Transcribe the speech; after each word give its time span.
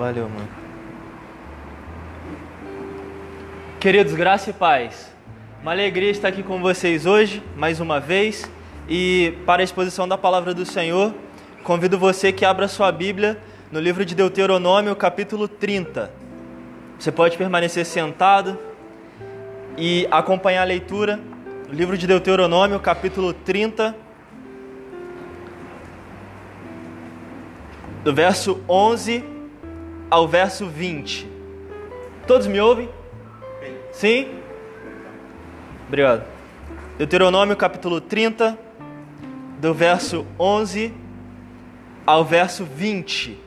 Valeu, 0.00 0.30
mano. 0.30 0.48
Queridos, 3.78 4.14
graça 4.14 4.48
e 4.48 4.52
paz. 4.54 5.14
Uma 5.60 5.72
alegria 5.72 6.10
estar 6.10 6.28
aqui 6.28 6.42
com 6.42 6.58
vocês 6.58 7.04
hoje, 7.04 7.42
mais 7.54 7.80
uma 7.80 8.00
vez, 8.00 8.50
e 8.88 9.34
para 9.44 9.60
a 9.60 9.64
exposição 9.64 10.08
da 10.08 10.16
palavra 10.16 10.54
do 10.54 10.64
Senhor, 10.64 11.12
convido 11.62 11.98
você 11.98 12.32
que 12.32 12.46
abra 12.46 12.66
sua 12.66 12.90
Bíblia 12.90 13.38
no 13.70 13.78
livro 13.78 14.02
de 14.02 14.14
Deuteronômio, 14.14 14.96
capítulo 14.96 15.46
30. 15.46 16.10
Você 16.98 17.12
pode 17.12 17.36
permanecer 17.36 17.84
sentado 17.84 18.58
e 19.76 20.08
acompanhar 20.10 20.62
a 20.62 20.64
leitura. 20.64 21.20
Livro 21.68 21.98
de 21.98 22.06
Deuteronômio, 22.06 22.80
capítulo 22.80 23.34
30, 23.34 23.94
do 28.02 28.14
verso 28.14 28.62
11 28.66 29.39
ao 30.10 30.26
verso 30.26 30.66
20. 30.66 31.28
Todos 32.26 32.46
me 32.46 32.60
ouvem? 32.60 32.88
Sim? 33.92 34.28
Obrigado. 35.86 36.24
Deuteronômio 36.98 37.56
capítulo 37.56 38.00
30, 38.00 38.58
do 39.58 39.72
verso 39.72 40.26
11 40.38 40.92
ao 42.04 42.24
verso 42.24 42.64
20. 42.64 43.38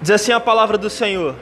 Diz 0.00 0.10
assim 0.10 0.32
a 0.32 0.40
palavra 0.40 0.78
do 0.78 0.88
Senhor: 0.88 1.34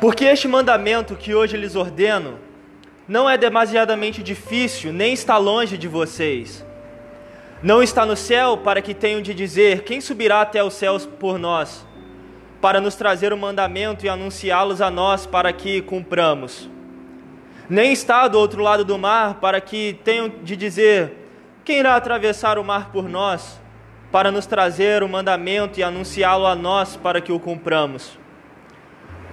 Porque 0.00 0.24
este 0.24 0.48
mandamento 0.48 1.14
que 1.14 1.34
hoje 1.34 1.56
lhes 1.56 1.76
ordeno 1.76 2.38
não 3.06 3.28
é 3.28 3.36
demasiadamente 3.36 4.22
difícil, 4.22 4.92
nem 4.92 5.12
está 5.12 5.36
longe 5.36 5.76
de 5.78 5.86
vocês 5.86 6.65
não 7.62 7.82
está 7.82 8.04
no 8.04 8.16
céu 8.16 8.58
para 8.58 8.82
que 8.82 8.94
tenham 8.94 9.22
de 9.22 9.32
dizer: 9.32 9.82
Quem 9.82 10.00
subirá 10.00 10.42
até 10.42 10.62
os 10.62 10.74
céus 10.74 11.06
por 11.06 11.38
nós? 11.38 11.86
Para 12.60 12.80
nos 12.80 12.94
trazer 12.94 13.32
o 13.32 13.36
mandamento 13.36 14.04
e 14.04 14.08
anunciá-los 14.08 14.80
a 14.80 14.90
nós 14.90 15.26
para 15.26 15.52
que 15.52 15.80
cumpramos. 15.82 16.68
Nem 17.68 17.92
está 17.92 18.28
do 18.28 18.38
outro 18.38 18.62
lado 18.62 18.84
do 18.84 18.96
mar 18.98 19.34
para 19.40 19.60
que 19.60 19.98
tenham 20.04 20.28
de 20.28 20.54
dizer: 20.54 21.28
Quem 21.64 21.78
irá 21.78 21.96
atravessar 21.96 22.58
o 22.58 22.64
mar 22.64 22.90
por 22.92 23.08
nós? 23.08 23.60
Para 24.12 24.30
nos 24.30 24.46
trazer 24.46 25.02
o 25.02 25.08
mandamento 25.08 25.80
e 25.80 25.82
anunciá-lo 25.82 26.46
a 26.46 26.54
nós 26.54 26.96
para 26.96 27.20
que 27.20 27.32
o 27.32 27.40
cumpramos. 27.40 28.18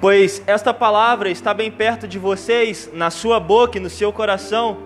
Pois 0.01 0.43
esta 0.47 0.73
palavra 0.73 1.29
está 1.29 1.53
bem 1.53 1.71
perto 1.71 2.07
de 2.07 2.17
vocês, 2.17 2.89
na 2.91 3.09
sua 3.09 3.39
boca 3.39 3.77
e 3.77 3.81
no 3.81 3.89
seu 3.89 4.11
coração, 4.11 4.77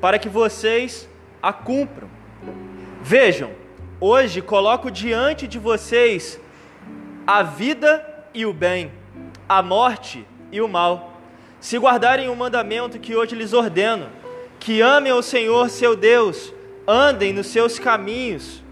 para 0.00 0.18
que 0.18 0.28
vocês 0.28 1.08
a 1.42 1.52
cumpram. 1.52 2.17
Vejam, 3.02 3.52
hoje 4.00 4.42
coloco 4.42 4.90
diante 4.90 5.46
de 5.46 5.58
vocês 5.58 6.38
a 7.26 7.42
vida 7.42 8.04
e 8.34 8.44
o 8.44 8.52
bem, 8.52 8.90
a 9.48 9.62
morte 9.62 10.26
e 10.50 10.60
o 10.60 10.68
mal. 10.68 11.20
Se 11.60 11.78
guardarem 11.78 12.28
o 12.28 12.36
mandamento 12.36 12.98
que 12.98 13.14
hoje 13.14 13.36
lhes 13.36 13.52
ordeno, 13.52 14.08
que 14.58 14.80
amem 14.80 15.12
ao 15.12 15.22
Senhor 15.22 15.70
seu 15.70 15.94
Deus, 15.94 16.52
andem 16.86 17.32
nos 17.32 17.46
seus 17.46 17.78
caminhos 17.78 18.62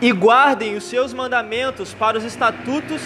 e 0.00 0.12
guardem 0.12 0.76
os 0.76 0.84
seus 0.84 1.12
mandamentos 1.12 1.92
para 1.92 2.16
os 2.16 2.24
estatutos 2.24 3.02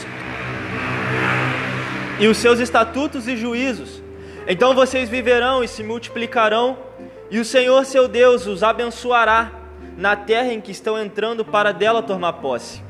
e 2.20 2.26
os 2.26 2.36
seus 2.36 2.60
estatutos 2.60 3.26
e 3.26 3.36
juízos. 3.36 4.02
Então 4.46 4.74
vocês 4.74 5.08
viverão 5.08 5.64
e 5.64 5.68
se 5.68 5.82
multiplicarão 5.82 6.76
e 7.32 7.40
o 7.40 7.44
Senhor 7.46 7.86
seu 7.86 8.06
Deus 8.06 8.46
os 8.46 8.62
abençoará 8.62 9.52
na 9.96 10.14
terra 10.14 10.52
em 10.52 10.60
que 10.60 10.70
estão 10.70 11.02
entrando 11.02 11.42
para 11.42 11.72
dela 11.72 12.02
tomar 12.02 12.34
posse. 12.34 12.82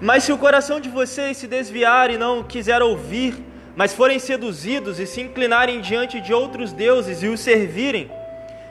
Mas 0.00 0.24
se 0.24 0.32
o 0.32 0.38
coração 0.38 0.80
de 0.80 0.88
vocês 0.88 1.36
se 1.36 1.46
desviar 1.46 2.10
e 2.10 2.16
não 2.16 2.42
quiser 2.42 2.80
ouvir, 2.80 3.34
mas 3.76 3.92
forem 3.92 4.18
seduzidos 4.18 4.98
e 4.98 5.06
se 5.06 5.20
inclinarem 5.20 5.82
diante 5.82 6.18
de 6.18 6.32
outros 6.32 6.72
deuses 6.72 7.22
e 7.22 7.28
os 7.28 7.40
servirem, 7.40 8.10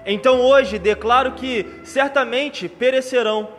então 0.03 0.41
hoje 0.41 0.80
declaro 0.80 1.34
que 1.34 1.64
certamente 1.84 2.68
perecerão. 2.68 3.50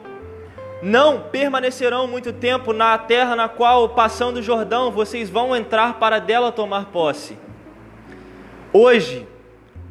Não 0.83 1.21
permanecerão 1.31 2.09
muito 2.09 2.33
tempo 2.33 2.73
na 2.73 2.99
terra 2.99 3.37
na 3.37 3.49
qual, 3.49 3.91
passando 3.91 4.39
o 4.39 4.43
Jordão, 4.43 4.91
vocês 4.91 5.31
vão 5.31 5.55
entrar 5.55 6.01
para 6.01 6.19
dela 6.19 6.51
tomar 6.51 6.87
posse. 6.87 7.39
Hoje, 8.73 9.25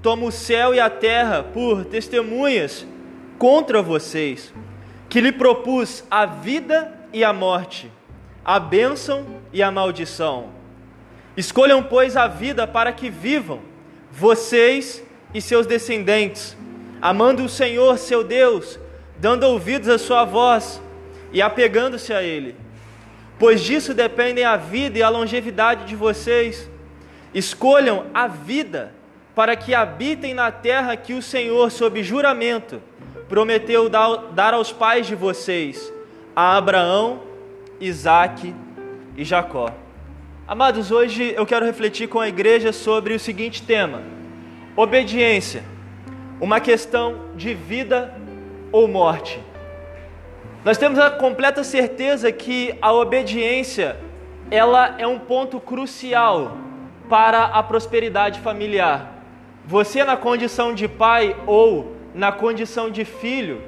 toma 0.02 0.26
o 0.26 0.32
céu 0.32 0.74
e 0.74 0.80
a 0.80 0.90
terra 0.90 1.44
por 1.44 1.86
testemunhas 1.86 2.86
contra 3.38 3.82
vocês, 3.82 4.54
que 5.10 5.22
lhe 5.22 5.32
propus 5.32 6.04
a 6.10 6.26
vida 6.26 6.94
e 7.14 7.24
a 7.24 7.32
morte, 7.32 7.92
a 8.44 8.60
bênção 8.60 9.26
e 9.54 9.62
a 9.62 9.72
maldição. 9.72 10.50
Escolham, 11.38 11.84
pois, 11.84 12.18
a 12.18 12.28
vida 12.28 12.66
para 12.68 12.92
que 12.92 13.10
vivam, 13.10 13.60
vocês 14.12 15.04
e 15.34 15.42
seus 15.42 15.66
descendentes, 15.66 16.58
amando 17.02 17.44
o 17.44 17.50
Senhor, 17.50 17.98
seu 17.98 18.24
Deus, 18.24 18.80
dando 19.18 19.44
ouvidos 19.44 19.88
à 19.88 19.98
sua 19.98 20.26
voz 20.26 20.82
e 21.32 21.42
apegando-se 21.42 22.12
a 22.14 22.22
Ele. 22.22 22.56
Pois 23.40 23.62
disso 23.62 23.94
dependem 23.94 24.44
a 24.44 24.58
vida 24.58 25.00
e 25.00 25.04
a 25.04 25.10
longevidade 25.10 25.86
de 25.86 25.96
vocês. 25.96 26.70
Escolham 27.34 28.08
a 28.14 28.28
vida 28.28 28.94
para 29.36 29.56
que 29.56 29.74
habitem 29.74 30.34
na 30.34 30.52
terra 30.52 30.96
que 30.96 31.14
o 31.14 31.22
Senhor, 31.22 31.72
sob 31.72 32.04
juramento, 32.04 32.82
prometeu 33.30 33.90
dar 33.90 34.54
aos 34.54 34.72
pais 34.72 35.08
de 35.08 35.16
vocês, 35.16 35.92
a 36.36 36.58
Abraão, 36.58 37.22
Isaque 37.80 38.54
e 39.16 39.24
Jacó. 39.24 39.74
Amados, 40.48 40.92
hoje 40.92 41.34
eu 41.36 41.46
quero 41.46 41.66
refletir 41.66 42.08
com 42.08 42.20
a 42.20 42.28
igreja 42.28 42.74
sobre 42.74 43.14
o 43.14 43.20
seguinte 43.20 43.64
tema: 43.64 44.02
obediência, 44.76 45.64
uma 46.42 46.60
questão 46.60 47.30
de 47.36 47.54
vida 47.54 48.14
ou 48.72 48.88
morte. 48.88 49.40
Nós 50.64 50.78
temos 50.78 51.00
a 51.00 51.10
completa 51.10 51.64
certeza 51.64 52.32
que 52.32 52.78
a 52.82 52.94
obediência 52.94 53.98
ela 54.52 54.96
é 55.00 55.08
um 55.08 55.18
ponto 55.18 55.60
crucial 55.60 56.58
para 57.10 57.46
a 57.46 57.64
prosperidade 57.64 58.40
familiar. 58.42 59.11
Você, 59.66 60.04
na 60.04 60.18
condição 60.18 60.74
de 60.74 60.88
pai 60.88 61.36
ou 61.46 61.96
na 62.14 62.32
condição 62.32 62.90
de 62.90 63.06
filho, 63.06 63.62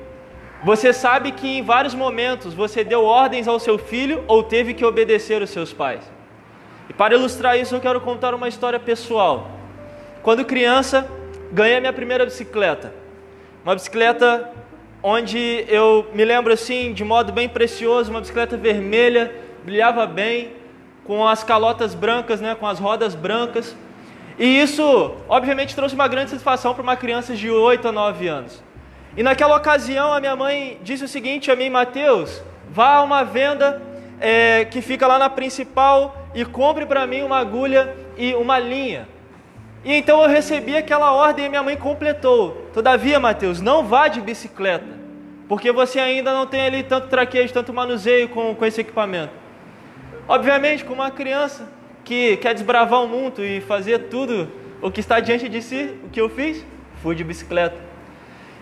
você 0.63 0.93
sabe 0.93 1.31
que 1.31 1.57
em 1.57 1.61
vários 1.61 1.93
momentos 1.93 2.53
você 2.53 2.83
deu 2.83 3.03
ordens 3.03 3.47
ao 3.47 3.59
seu 3.59 3.77
filho 3.77 4.23
ou 4.27 4.41
teve 4.43 4.73
que 4.73 4.85
obedecer 4.85 5.41
os 5.41 5.49
seus 5.49 5.73
pais. 5.73 6.09
E 6.89 6.93
para 6.93 7.15
ilustrar 7.15 7.57
isso, 7.57 7.75
eu 7.75 7.81
quero 7.81 7.99
contar 8.01 8.33
uma 8.33 8.47
história 8.47 8.79
pessoal. 8.79 9.51
Quando 10.21 10.45
criança, 10.45 11.09
ganhei 11.51 11.79
minha 11.79 11.93
primeira 11.93 12.25
bicicleta. 12.25 12.93
Uma 13.63 13.75
bicicleta 13.75 14.51
onde 15.01 15.65
eu 15.67 16.07
me 16.13 16.23
lembro 16.23 16.53
assim, 16.53 16.93
de 16.93 17.03
modo 17.03 17.31
bem 17.33 17.49
precioso, 17.49 18.09
uma 18.09 18.21
bicicleta 18.21 18.55
vermelha, 18.55 19.33
brilhava 19.63 20.05
bem, 20.05 20.53
com 21.03 21.27
as 21.27 21.43
calotas 21.43 21.93
brancas, 21.93 22.39
né, 22.39 22.55
com 22.55 22.65
as 22.65 22.79
rodas 22.79 23.13
brancas. 23.13 23.75
E 24.37 24.61
isso, 24.61 25.15
obviamente, 25.29 25.75
trouxe 25.75 25.93
uma 25.95 26.07
grande 26.07 26.31
satisfação 26.31 26.73
para 26.73 26.83
uma 26.83 26.95
criança 26.95 27.35
de 27.35 27.49
8 27.49 27.87
a 27.87 27.91
9 27.91 28.27
anos. 28.27 28.63
E 29.15 29.21
naquela 29.21 29.55
ocasião, 29.55 30.11
a 30.11 30.19
minha 30.19 30.35
mãe 30.35 30.79
disse 30.83 31.03
o 31.03 31.07
seguinte 31.07 31.51
a 31.51 31.55
mim, 31.55 31.69
Mateus: 31.69 32.41
vá 32.69 32.95
a 32.95 33.03
uma 33.03 33.23
venda 33.23 33.81
é, 34.19 34.65
que 34.65 34.81
fica 34.81 35.05
lá 35.05 35.19
na 35.19 35.29
principal 35.29 36.17
e 36.33 36.43
compre 36.43 36.85
para 36.85 37.05
mim 37.05 37.21
uma 37.21 37.37
agulha 37.37 37.95
e 38.17 38.33
uma 38.33 38.57
linha. 38.57 39.07
E 39.85 39.93
então 39.93 40.21
eu 40.21 40.29
recebi 40.29 40.75
aquela 40.75 41.11
ordem 41.11 41.45
e 41.45 41.49
minha 41.49 41.61
mãe 41.61 41.75
completou. 41.75 42.69
Todavia, 42.73 43.19
Mateus, 43.19 43.61
não 43.61 43.83
vá 43.83 44.07
de 44.07 44.21
bicicleta, 44.21 44.87
porque 45.47 45.71
você 45.71 45.99
ainda 45.99 46.33
não 46.33 46.47
tem 46.47 46.61
ali 46.61 46.83
tanto 46.83 47.09
traquejo, 47.09 47.53
tanto 47.53 47.73
manuseio 47.73 48.29
com, 48.29 48.55
com 48.55 48.65
esse 48.65 48.81
equipamento. 48.81 49.33
Obviamente, 50.27 50.85
como 50.85 51.01
uma 51.01 51.11
criança, 51.11 51.67
que 52.03 52.37
quer 52.37 52.53
desbravar 52.53 53.03
o 53.03 53.07
mundo 53.07 53.43
e 53.43 53.61
fazer 53.61 54.09
tudo 54.09 54.51
o 54.81 54.91
que 54.91 54.99
está 54.99 55.19
diante 55.19 55.47
de 55.47 55.61
si, 55.61 55.97
o 56.03 56.09
que 56.09 56.19
eu 56.19 56.29
fiz? 56.29 56.65
Fui 57.01 57.15
de 57.15 57.23
bicicleta. 57.23 57.77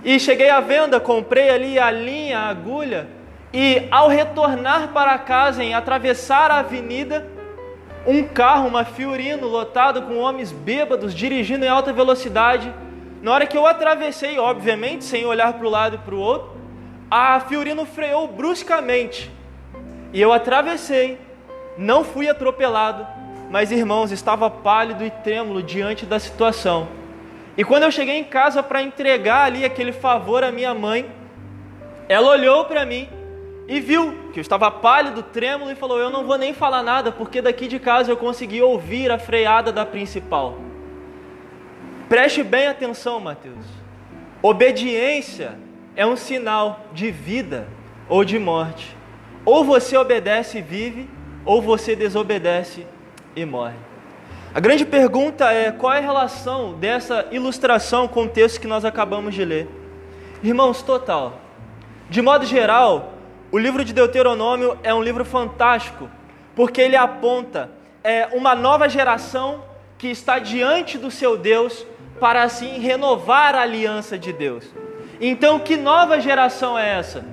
E 0.03 0.19
cheguei 0.19 0.49
à 0.49 0.59
venda, 0.59 0.99
comprei 0.99 1.49
ali 1.49 1.77
a 1.77 1.91
linha, 1.91 2.39
a 2.39 2.49
agulha, 2.49 3.07
e 3.53 3.88
ao 3.91 4.07
retornar 4.07 4.89
para 4.89 5.17
casa, 5.17 5.63
em 5.63 5.73
atravessar 5.73 6.49
a 6.49 6.59
avenida, 6.59 7.27
um 8.05 8.23
carro, 8.23 8.67
uma 8.67 8.83
Fiorino, 8.83 9.47
lotado 9.47 10.03
com 10.03 10.17
homens 10.17 10.51
bêbados, 10.51 11.13
dirigindo 11.13 11.65
em 11.65 11.67
alta 11.67 11.93
velocidade. 11.93 12.73
Na 13.21 13.31
hora 13.31 13.45
que 13.45 13.57
eu 13.57 13.67
atravessei, 13.67 14.39
obviamente, 14.39 15.03
sem 15.03 15.25
olhar 15.25 15.53
para 15.53 15.67
o 15.67 15.69
lado 15.69 15.95
e 15.95 15.99
para 15.99 16.15
o 16.15 16.19
outro, 16.19 16.57
a 17.09 17.39
Fiorino 17.41 17.85
freou 17.85 18.27
bruscamente. 18.27 19.29
E 20.13 20.19
eu 20.19 20.33
atravessei, 20.33 21.19
não 21.77 22.03
fui 22.03 22.27
atropelado, 22.27 23.05
mas 23.51 23.69
irmãos, 23.69 24.13
estava 24.13 24.50
pálido 24.50 25.03
e 25.03 25.12
trêmulo 25.12 25.62
diante 25.62 26.06
da 26.06 26.18
situação. 26.18 26.88
E 27.57 27.65
quando 27.65 27.83
eu 27.83 27.92
cheguei 27.92 28.15
em 28.15 28.24
casa 28.24 28.63
para 28.63 28.81
entregar 28.81 29.44
ali 29.44 29.65
aquele 29.65 29.92
favor 29.92 30.42
à 30.42 30.53
minha 30.53 30.74
mãe, 30.74 31.06
ela 32.07 32.30
olhou 32.30 32.63
para 32.63 32.86
mim 32.86 33.09
e 33.68 33.81
viu 33.81 34.30
que 34.31 34.39
eu 34.39 34.42
estava 34.42 34.71
pálido, 34.71 35.21
trêmulo 35.21 35.69
e 35.69 35.75
falou: 35.75 36.00
Eu 36.00 36.09
não 36.09 36.25
vou 36.25 36.38
nem 36.38 36.53
falar 36.53 36.81
nada, 36.81 37.12
porque 37.12 37.42
daqui 37.42 37.68
de 37.68 37.77
casa 37.77 38.09
eu 38.09 38.15
consegui 38.15 38.62
ouvir 38.62 39.12
a 39.12 39.19
freada 39.19 39.69
da 39.69 39.86
principal. 39.86 40.57
Preste 42.07 42.44
bem 42.44 42.68
atenção, 42.68 43.19
Mateus. 43.19 43.65
Obediência 44.42 45.59
é 45.94 46.06
um 46.06 46.15
sinal 46.15 46.86
de 46.94 47.12
vida 47.12 47.68
ou 48.07 48.24
de 48.24 48.39
morte. 48.39 48.95
Ou 49.44 49.65
você 49.65 49.98
obedece 49.98 50.59
e 50.59 50.62
vive, 50.62 51.09
ou 51.44 51.62
você 51.62 51.98
desobedece 51.98 52.86
e 53.35 53.45
morre. 53.45 53.75
A 54.53 54.59
grande 54.59 54.85
pergunta 54.85 55.51
é: 55.51 55.71
qual 55.71 55.93
é 55.93 55.99
a 55.99 56.01
relação 56.01 56.73
dessa 56.73 57.27
ilustração 57.31 58.07
com 58.07 58.23
o 58.23 58.29
texto 58.29 58.59
que 58.59 58.67
nós 58.67 58.83
acabamos 58.83 59.33
de 59.33 59.45
ler? 59.45 59.69
Irmãos, 60.43 60.81
total. 60.81 61.39
De 62.09 62.21
modo 62.21 62.45
geral, 62.45 63.13
o 63.51 63.57
livro 63.57 63.85
de 63.85 63.93
Deuteronômio 63.93 64.77
é 64.83 64.93
um 64.93 65.01
livro 65.01 65.23
fantástico, 65.23 66.09
porque 66.55 66.81
ele 66.81 66.95
aponta 66.95 67.71
é, 68.03 68.27
uma 68.33 68.55
nova 68.55 68.89
geração 68.89 69.63
que 69.97 70.07
está 70.07 70.39
diante 70.39 70.97
do 70.97 71.11
seu 71.11 71.37
Deus 71.37 71.85
para 72.19 72.43
assim 72.43 72.79
renovar 72.79 73.55
a 73.55 73.61
aliança 73.61 74.17
de 74.17 74.33
Deus. 74.33 74.65
Então, 75.19 75.59
que 75.59 75.77
nova 75.77 76.19
geração 76.19 76.77
é 76.77 76.97
essa? 76.97 77.23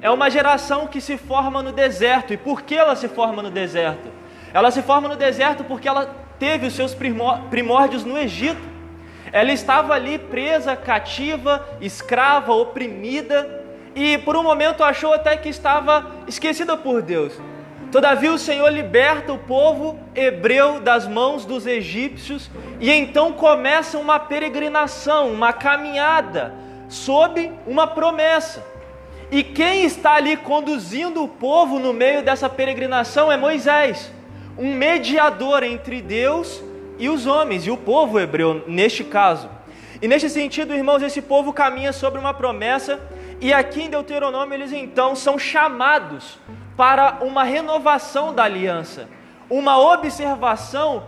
É 0.00 0.10
uma 0.10 0.30
geração 0.30 0.86
que 0.86 1.00
se 1.00 1.16
forma 1.16 1.62
no 1.62 1.72
deserto. 1.72 2.32
E 2.32 2.36
por 2.36 2.62
que 2.62 2.74
ela 2.74 2.94
se 2.94 3.08
forma 3.08 3.42
no 3.42 3.50
deserto? 3.50 4.17
Ela 4.52 4.70
se 4.70 4.82
forma 4.82 5.08
no 5.08 5.16
deserto 5.16 5.64
porque 5.64 5.88
ela 5.88 6.14
teve 6.38 6.66
os 6.66 6.74
seus 6.74 6.94
primórdios 6.94 8.04
no 8.04 8.16
Egito. 8.16 8.60
Ela 9.32 9.52
estava 9.52 9.94
ali 9.94 10.18
presa, 10.18 10.74
cativa, 10.74 11.66
escrava, 11.80 12.52
oprimida, 12.52 13.64
e 13.94 14.16
por 14.18 14.36
um 14.36 14.42
momento 14.42 14.84
achou 14.84 15.12
até 15.12 15.36
que 15.36 15.48
estava 15.48 16.06
esquecida 16.26 16.76
por 16.76 17.02
Deus. 17.02 17.32
Todavia 17.90 18.32
o 18.32 18.38
Senhor 18.38 18.68
liberta 18.70 19.32
o 19.32 19.38
povo 19.38 19.98
hebreu 20.14 20.78
das 20.78 21.08
mãos 21.08 21.44
dos 21.44 21.66
egípcios 21.66 22.50
e 22.78 22.90
então 22.90 23.32
começa 23.32 23.98
uma 23.98 24.18
peregrinação, 24.18 25.32
uma 25.32 25.52
caminhada 25.52 26.54
sob 26.88 27.50
uma 27.66 27.86
promessa. 27.86 28.64
E 29.30 29.42
quem 29.42 29.84
está 29.84 30.14
ali 30.14 30.36
conduzindo 30.36 31.22
o 31.22 31.28
povo 31.28 31.78
no 31.78 31.92
meio 31.92 32.22
dessa 32.22 32.48
peregrinação 32.48 33.32
é 33.32 33.36
Moisés, 33.36 34.12
um 34.58 34.74
mediador 34.74 35.62
entre 35.62 36.02
Deus 36.02 36.62
e 36.98 37.08
os 37.08 37.26
homens, 37.26 37.64
e 37.64 37.70
o 37.70 37.76
povo 37.76 38.18
hebreu, 38.18 38.64
neste 38.66 39.04
caso. 39.04 39.48
E 40.02 40.08
neste 40.08 40.28
sentido, 40.28 40.74
irmãos, 40.74 41.00
esse 41.00 41.22
povo 41.22 41.52
caminha 41.52 41.92
sobre 41.92 42.18
uma 42.18 42.34
promessa, 42.34 43.00
e 43.40 43.52
aqui 43.52 43.82
em 43.82 43.90
Deuteronômio 43.90 44.54
eles 44.54 44.72
então 44.72 45.14
são 45.14 45.38
chamados 45.38 46.40
para 46.76 47.18
uma 47.20 47.44
renovação 47.44 48.34
da 48.34 48.44
aliança, 48.44 49.08
uma 49.48 49.78
observação 49.78 51.04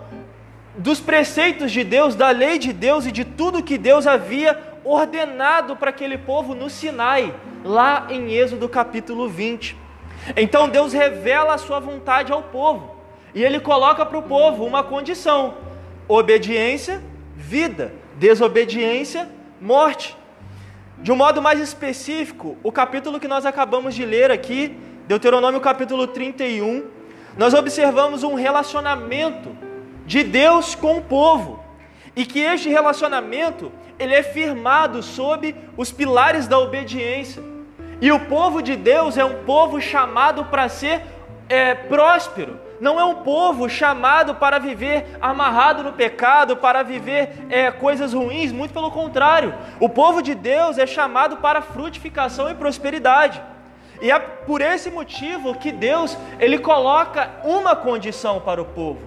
dos 0.77 1.01
preceitos 1.01 1.73
de 1.73 1.83
Deus, 1.83 2.15
da 2.15 2.31
lei 2.31 2.57
de 2.57 2.73
Deus 2.73 3.05
e 3.05 3.11
de 3.11 3.25
tudo 3.25 3.63
que 3.63 3.77
Deus 3.77 4.07
havia 4.07 4.59
ordenado 4.85 5.75
para 5.75 5.91
aquele 5.91 6.17
povo 6.17 6.55
no 6.55 6.71
Sinai, 6.71 7.35
lá 7.65 8.07
em 8.09 8.33
Êxodo 8.33 8.69
capítulo 8.69 9.29
20. 9.29 9.77
Então 10.37 10.69
Deus 10.69 10.93
revela 10.93 11.55
a 11.55 11.59
sua 11.59 11.81
vontade 11.81 12.33
ao 12.33 12.45
povo 12.45 13.00
e 13.35 13.43
ele 13.43 13.61
coloca 13.61 14.05
para 14.05 14.19
o 14.19 14.23
povo 14.23 14.65
uma 14.65 14.83
condição: 14.83 15.55
obediência, 16.09 17.03
vida, 17.37 17.93
desobediência, 18.17 19.29
morte. 19.61 20.17
De 20.99 21.11
um 21.11 21.17
modo 21.17 21.41
mais 21.41 21.59
específico, 21.61 22.59
o 22.63 22.71
capítulo 22.71 23.19
que 23.19 23.29
nós 23.29 23.47
acabamos 23.47 23.95
de 23.95 24.05
ler 24.05 24.31
aqui, 24.31 24.77
Deuteronômio 25.07 25.61
capítulo 25.61 26.07
31, 26.07 26.85
nós 27.39 27.55
observamos 27.55 28.23
um 28.23 28.35
relacionamento 28.35 29.57
de 30.05 30.23
Deus 30.23 30.75
com 30.75 30.99
o 30.99 31.03
povo. 31.03 31.65
E 32.15 32.27
que 32.27 32.41
este 32.41 32.69
relacionamento, 32.69 33.73
ele 33.99 34.15
é 34.15 34.23
firmado 34.23 35.03
sob 35.03 35.55
os 35.77 35.91
pilares 35.91 36.47
da 36.47 36.59
obediência. 36.59 37.43
E 38.01 38.11
o 38.11 38.21
povo 38.21 38.61
de 38.61 38.77
Deus 38.77 39.17
é 39.17 39.25
um 39.25 39.45
povo 39.45 39.81
chamado 39.81 40.45
para 40.47 40.69
ser 40.69 41.03
é, 41.49 41.75
próspero, 41.75 42.59
não 42.81 42.99
é 42.99 43.05
um 43.05 43.17
povo 43.17 43.69
chamado 43.69 44.35
para 44.37 44.59
viver 44.59 45.19
amarrado 45.21 45.83
no 45.83 45.93
pecado, 45.93 46.57
para 46.57 46.83
viver 46.83 47.31
é, 47.51 47.71
coisas 47.71 48.15
ruins, 48.15 48.51
muito 48.51 48.73
pelo 48.73 48.91
contrário. 48.91 49.55
O 49.79 49.89
povo 49.89 50.23
de 50.23 50.35
Deus 50.35 50.79
é 50.79 50.87
chamado 50.87 51.37
para 51.37 51.61
frutificação 51.61 52.51
e 52.51 52.55
prosperidade. 52.55 53.43
E 54.01 54.11
é 54.11 54.19
por 54.19 54.63
esse 54.63 54.91
motivo 54.91 55.55
que 55.55 55.71
Deus 55.71 56.17
ele 56.39 56.59
coloca 56.59 57.31
uma 57.45 57.77
condição 57.77 58.41
para 58.41 58.63
o 58.63 58.65
povo: 58.65 59.01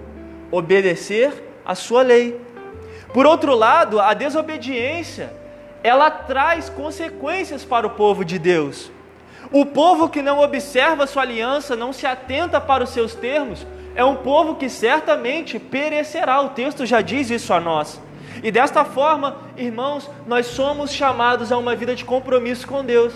obedecer 0.51 1.51
a 1.65 1.73
sua 1.73 2.03
lei. 2.03 2.39
Por 3.11 3.25
outro 3.25 3.55
lado, 3.55 3.99
a 3.99 4.13
desobediência 4.13 5.33
ela 5.83 6.09
traz 6.09 6.69
consequências 6.69 7.65
para 7.65 7.87
o 7.87 7.89
povo 7.89 8.23
de 8.23 8.37
Deus. 8.37 8.92
O 9.53 9.67
povo 9.67 10.09
que 10.09 10.23
não 10.23 10.39
observa 10.39 11.05
sua 11.05 11.21
aliança, 11.21 11.75
não 11.75 11.94
se 11.94 12.07
atenta 12.07 12.59
para 12.59 12.83
os 12.83 12.89
seus 12.89 13.13
termos, 13.13 13.67
é 13.94 14.03
um 14.03 14.15
povo 14.15 14.55
que 14.55 14.67
certamente 14.67 15.59
perecerá. 15.59 16.41
O 16.41 16.50
texto 16.50 16.88
já 16.88 17.01
diz 17.01 17.29
isso 17.29 17.53
a 17.53 17.59
nós. 17.59 18.01
E 18.41 18.50
desta 18.50 18.83
forma, 18.83 19.38
irmãos, 19.55 20.09
nós 20.25 20.47
somos 20.47 20.91
chamados 20.91 21.51
a 21.51 21.57
uma 21.59 21.75
vida 21.75 21.94
de 21.94 22.03
compromisso 22.03 22.65
com 22.65 22.83
Deus. 22.83 23.13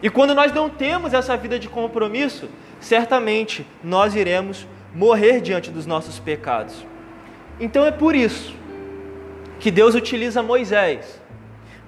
E 0.00 0.08
quando 0.08 0.36
nós 0.36 0.52
não 0.52 0.70
temos 0.70 1.12
essa 1.12 1.36
vida 1.36 1.58
de 1.58 1.68
compromisso, 1.68 2.48
certamente 2.78 3.66
nós 3.82 4.14
iremos 4.14 4.68
morrer 4.94 5.40
diante 5.40 5.68
dos 5.68 5.84
nossos 5.84 6.20
pecados. 6.20 6.86
Então 7.58 7.84
é 7.84 7.90
por 7.90 8.14
isso 8.14 8.54
que 9.58 9.72
Deus 9.72 9.96
utiliza 9.96 10.44
Moisés 10.44 11.20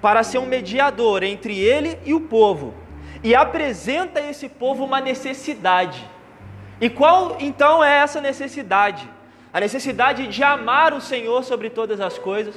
para 0.01 0.21
ser 0.21 0.37
um 0.39 0.45
mediador 0.45 1.23
entre 1.23 1.57
ele 1.57 1.97
e 2.05 2.13
o 2.13 2.19
povo 2.19 2.73
e 3.25 3.33
apresenta 3.33 4.19
a 4.19 4.29
esse 4.29 4.47
povo 4.47 4.85
uma 4.85 5.01
necessidade. 5.01 6.07
E 6.79 6.87
qual 6.87 7.37
então 7.39 7.83
é 7.83 7.97
essa 7.97 8.21
necessidade? 8.21 9.09
A 9.51 9.59
necessidade 9.59 10.27
de 10.27 10.43
amar 10.43 10.93
o 10.93 11.01
Senhor 11.01 11.43
sobre 11.43 11.71
todas 11.71 11.99
as 11.99 12.19
coisas, 12.19 12.53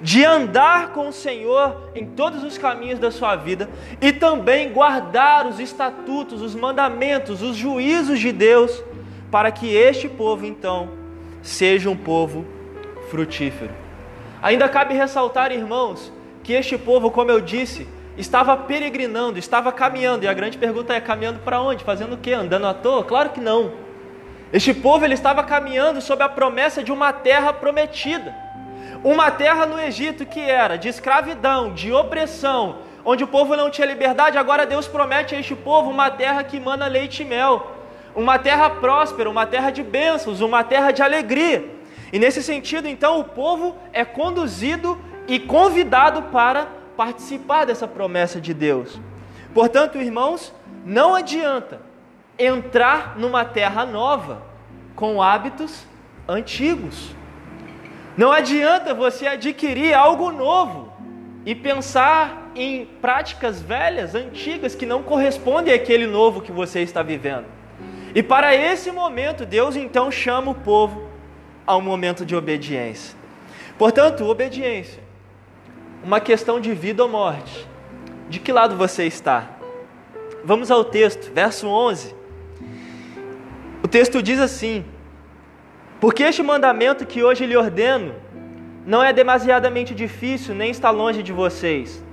de 0.00 0.24
andar 0.24 0.92
com 0.92 1.08
o 1.08 1.12
Senhor 1.12 1.90
em 1.96 2.06
todos 2.06 2.44
os 2.44 2.56
caminhos 2.56 3.00
da 3.00 3.10
sua 3.10 3.34
vida 3.34 3.68
e 4.00 4.12
também 4.12 4.72
guardar 4.72 5.48
os 5.48 5.58
estatutos, 5.58 6.40
os 6.42 6.54
mandamentos, 6.54 7.42
os 7.42 7.56
juízos 7.56 8.20
de 8.20 8.30
Deus, 8.30 8.84
para 9.32 9.50
que 9.50 9.74
este 9.74 10.08
povo 10.08 10.46
então 10.46 10.90
seja 11.42 11.90
um 11.90 11.96
povo 11.96 12.46
frutífero. 13.10 13.72
Ainda 14.40 14.68
cabe 14.68 14.94
ressaltar, 14.94 15.50
irmãos, 15.50 16.12
que 16.44 16.52
este 16.52 16.78
povo, 16.78 17.10
como 17.10 17.32
eu 17.32 17.40
disse, 17.40 17.88
estava 18.16 18.56
peregrinando, 18.56 19.38
estava 19.38 19.72
caminhando. 19.72 20.24
E 20.24 20.28
a 20.28 20.34
grande 20.34 20.58
pergunta 20.58 20.92
é: 20.94 21.00
caminhando 21.00 21.40
para 21.40 21.60
onde? 21.60 21.84
Fazendo 21.84 22.14
o 22.14 22.18
quê? 22.18 22.32
Andando 22.32 22.66
à 22.66 22.74
toa? 22.74 23.04
Claro 23.04 23.30
que 23.30 23.40
não. 23.40 23.72
Este 24.52 24.72
povo 24.72 25.04
ele 25.04 25.14
estava 25.14 25.42
caminhando 25.42 26.00
sob 26.00 26.22
a 26.22 26.28
promessa 26.28 26.82
de 26.82 26.92
uma 26.92 27.12
terra 27.12 27.52
prometida. 27.52 28.34
Uma 29.02 29.30
terra 29.30 29.66
no 29.66 29.80
Egito 29.80 30.24
que 30.24 30.40
era 30.40 30.76
de 30.76 30.88
escravidão, 30.88 31.74
de 31.74 31.92
opressão, 31.92 32.78
onde 33.04 33.24
o 33.24 33.26
povo 33.26 33.56
não 33.56 33.68
tinha 33.68 33.86
liberdade. 33.86 34.38
Agora 34.38 34.64
Deus 34.64 34.86
promete 34.86 35.34
a 35.34 35.40
este 35.40 35.54
povo 35.56 35.90
uma 35.90 36.10
terra 36.10 36.44
que 36.44 36.60
mana 36.60 36.86
leite 36.86 37.22
e 37.22 37.24
mel. 37.26 37.72
Uma 38.14 38.38
terra 38.38 38.70
próspera, 38.70 39.28
uma 39.28 39.44
terra 39.44 39.70
de 39.70 39.82
bênçãos, 39.82 40.40
uma 40.40 40.62
terra 40.62 40.92
de 40.92 41.02
alegria. 41.02 41.68
E 42.12 42.18
nesse 42.18 42.42
sentido, 42.44 42.86
então, 42.86 43.18
o 43.18 43.24
povo 43.24 43.74
é 43.92 44.04
conduzido 44.04 44.96
e 45.26 45.40
convidado 45.40 46.22
para 46.22 46.68
participar 46.96 47.64
dessa 47.64 47.86
promessa 47.86 48.40
de 48.40 48.52
Deus. 48.52 48.98
Portanto, 49.52 49.98
irmãos, 49.98 50.52
não 50.84 51.14
adianta 51.14 51.80
entrar 52.38 53.16
numa 53.16 53.44
terra 53.44 53.84
nova 53.84 54.42
com 54.96 55.22
hábitos 55.22 55.86
antigos. 56.28 57.14
Não 58.16 58.32
adianta 58.32 58.94
você 58.94 59.26
adquirir 59.26 59.94
algo 59.94 60.30
novo 60.30 60.92
e 61.46 61.54
pensar 61.54 62.50
em 62.54 62.86
práticas 62.86 63.60
velhas, 63.60 64.14
antigas, 64.14 64.74
que 64.74 64.86
não 64.86 65.02
correspondem 65.02 65.74
àquele 65.74 66.06
novo 66.06 66.40
que 66.40 66.52
você 66.52 66.80
está 66.80 67.02
vivendo. 67.02 67.46
E 68.14 68.22
para 68.22 68.54
esse 68.54 68.90
momento, 68.90 69.44
Deus 69.44 69.76
então 69.76 70.10
chama 70.10 70.52
o 70.52 70.54
povo 70.54 71.08
a 71.66 71.76
um 71.76 71.80
momento 71.80 72.24
de 72.24 72.34
obediência. 72.34 73.16
Portanto, 73.76 74.24
obediência 74.24 75.03
uma 76.04 76.20
questão 76.20 76.60
de 76.60 76.72
vida 76.74 77.02
ou 77.02 77.08
morte. 77.08 77.66
De 78.28 78.38
que 78.38 78.52
lado 78.52 78.76
você 78.76 79.04
está? 79.06 79.50
Vamos 80.44 80.70
ao 80.70 80.84
texto, 80.84 81.32
verso 81.32 81.66
11. 81.66 82.14
O 83.82 83.88
texto 83.88 84.22
diz 84.22 84.38
assim: 84.38 84.84
Porque 86.00 86.22
este 86.22 86.42
mandamento 86.42 87.06
que 87.06 87.22
hoje 87.22 87.46
lhe 87.46 87.56
ordeno 87.56 88.14
não 88.86 89.02
é 89.02 89.12
demasiadamente 89.12 89.94
difícil, 89.94 90.54
nem 90.54 90.70
está 90.70 90.90
longe 90.90 91.22
de 91.22 91.32
vocês. 91.32 92.04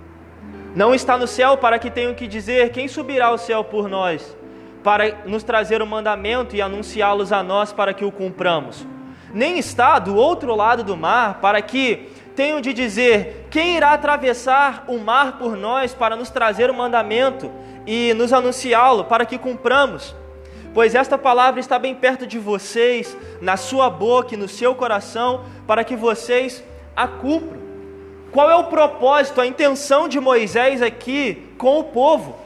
Não 0.73 0.95
está 0.95 1.17
no 1.17 1.27
céu 1.27 1.57
para 1.57 1.77
que 1.77 1.91
tenham 1.91 2.13
que 2.13 2.27
dizer: 2.27 2.71
Quem 2.71 2.87
subirá 2.87 3.27
ao 3.27 3.37
céu 3.37 3.63
por 3.63 3.89
nós? 3.89 4.35
para 4.83 5.23
nos 5.25 5.43
trazer 5.43 5.81
o 5.81 5.87
mandamento 5.87 6.55
e 6.55 6.61
anunciá-los 6.61 7.31
a 7.31 7.43
nós 7.43 7.71
para 7.71 7.93
que 7.93 8.05
o 8.05 8.11
cumpramos. 8.11 8.85
Nem 9.33 9.57
está 9.57 9.99
do 9.99 10.15
outro 10.15 10.55
lado 10.55 10.83
do 10.83 10.97
mar 10.97 11.39
para 11.39 11.61
que 11.61 12.09
tenham 12.35 12.61
de 12.61 12.73
dizer: 12.73 13.47
quem 13.49 13.77
irá 13.77 13.93
atravessar 13.93 14.85
o 14.87 14.97
mar 14.97 15.37
por 15.37 15.55
nós 15.55 15.93
para 15.93 16.15
nos 16.15 16.29
trazer 16.29 16.69
o 16.69 16.73
mandamento 16.73 17.51
e 17.85 18.13
nos 18.13 18.33
anunciá-lo 18.33 19.05
para 19.05 19.25
que 19.25 19.37
cumpramos? 19.37 20.15
Pois 20.73 20.95
esta 20.95 21.17
palavra 21.17 21.59
está 21.59 21.77
bem 21.77 21.93
perto 21.93 22.25
de 22.25 22.39
vocês, 22.39 23.17
na 23.41 23.57
sua 23.57 23.89
boca 23.89 24.35
e 24.35 24.37
no 24.37 24.47
seu 24.47 24.73
coração, 24.73 25.43
para 25.67 25.83
que 25.83 25.95
vocês 25.95 26.63
a 26.95 27.07
cumpram. 27.07 27.59
Qual 28.31 28.49
é 28.49 28.55
o 28.55 28.65
propósito, 28.65 29.41
a 29.41 29.45
intenção 29.45 30.07
de 30.07 30.19
Moisés 30.19 30.81
aqui 30.81 31.49
com 31.57 31.79
o 31.79 31.83
povo? 31.83 32.37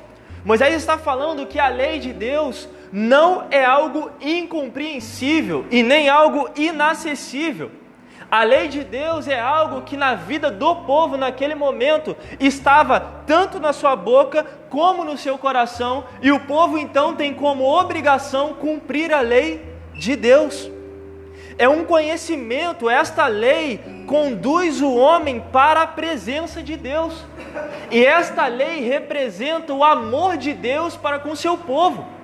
Moisés 0.44 0.74
está 0.74 0.98
falando 0.98 1.46
que 1.46 1.60
a 1.60 1.68
lei 1.68 2.00
de 2.00 2.12
Deus 2.12 2.68
não 2.92 3.46
é 3.51 3.63
algo 3.63 4.10
incompreensível 4.20 5.65
e 5.70 5.84
nem 5.84 6.10
algo 6.10 6.50
inacessível. 6.56 7.70
A 8.36 8.44
lei 8.44 8.68
de 8.68 8.84
Deus 8.84 9.30
é 9.30 9.39
algo 9.39 9.84
que 9.84 9.96
na 9.96 10.13
vida 10.13 10.51
do 10.51 10.75
povo 10.75 11.15
naquele 11.15 11.56
momento 11.56 12.18
estava 12.38 13.00
tanto 13.25 13.62
na 13.62 13.72
sua 13.72 13.96
boca 13.96 14.46
como 14.70 15.06
no 15.06 15.18
seu 15.18 15.38
coração, 15.38 16.04
e 16.22 16.34
o 16.34 16.42
povo 16.42 16.77
então 16.77 17.15
tem 17.15 17.34
como 17.34 17.63
obrigação 17.63 18.54
cumprir 18.56 19.13
a 19.13 19.22
lei 19.22 19.63
de 19.94 20.18
Deus. 20.18 20.70
É 21.58 21.70
um 21.70 21.86
conhecimento, 21.86 22.89
esta 22.89 23.25
lei 23.27 23.80
conduz 24.06 24.82
o 24.82 24.94
homem 24.94 25.39
para 25.39 25.84
a 25.84 25.88
presença 25.88 26.62
de 26.62 26.75
Deus. 26.75 27.24
E 27.89 28.06
esta 28.06 28.48
lei 28.48 28.82
representa 28.82 29.74
o 29.74 29.82
amor 29.82 30.36
de 30.36 30.51
Deus 30.51 30.98
para 30.98 31.20
com 31.20 31.38
seu 31.38 31.58
povo. 31.58 32.14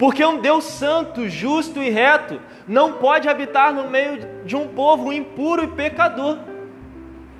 Porque 0.00 0.24
um 0.24 0.40
Deus 0.40 0.64
santo, 0.64 1.28
justo 1.28 1.82
e 1.82 1.90
reto 1.90 2.40
não 2.66 2.94
pode 2.94 3.28
habitar 3.28 3.70
no 3.70 3.86
meio 3.90 4.18
de 4.46 4.56
um 4.56 4.66
povo 4.66 5.12
impuro 5.12 5.62
e 5.62 5.66
pecador. 5.66 6.38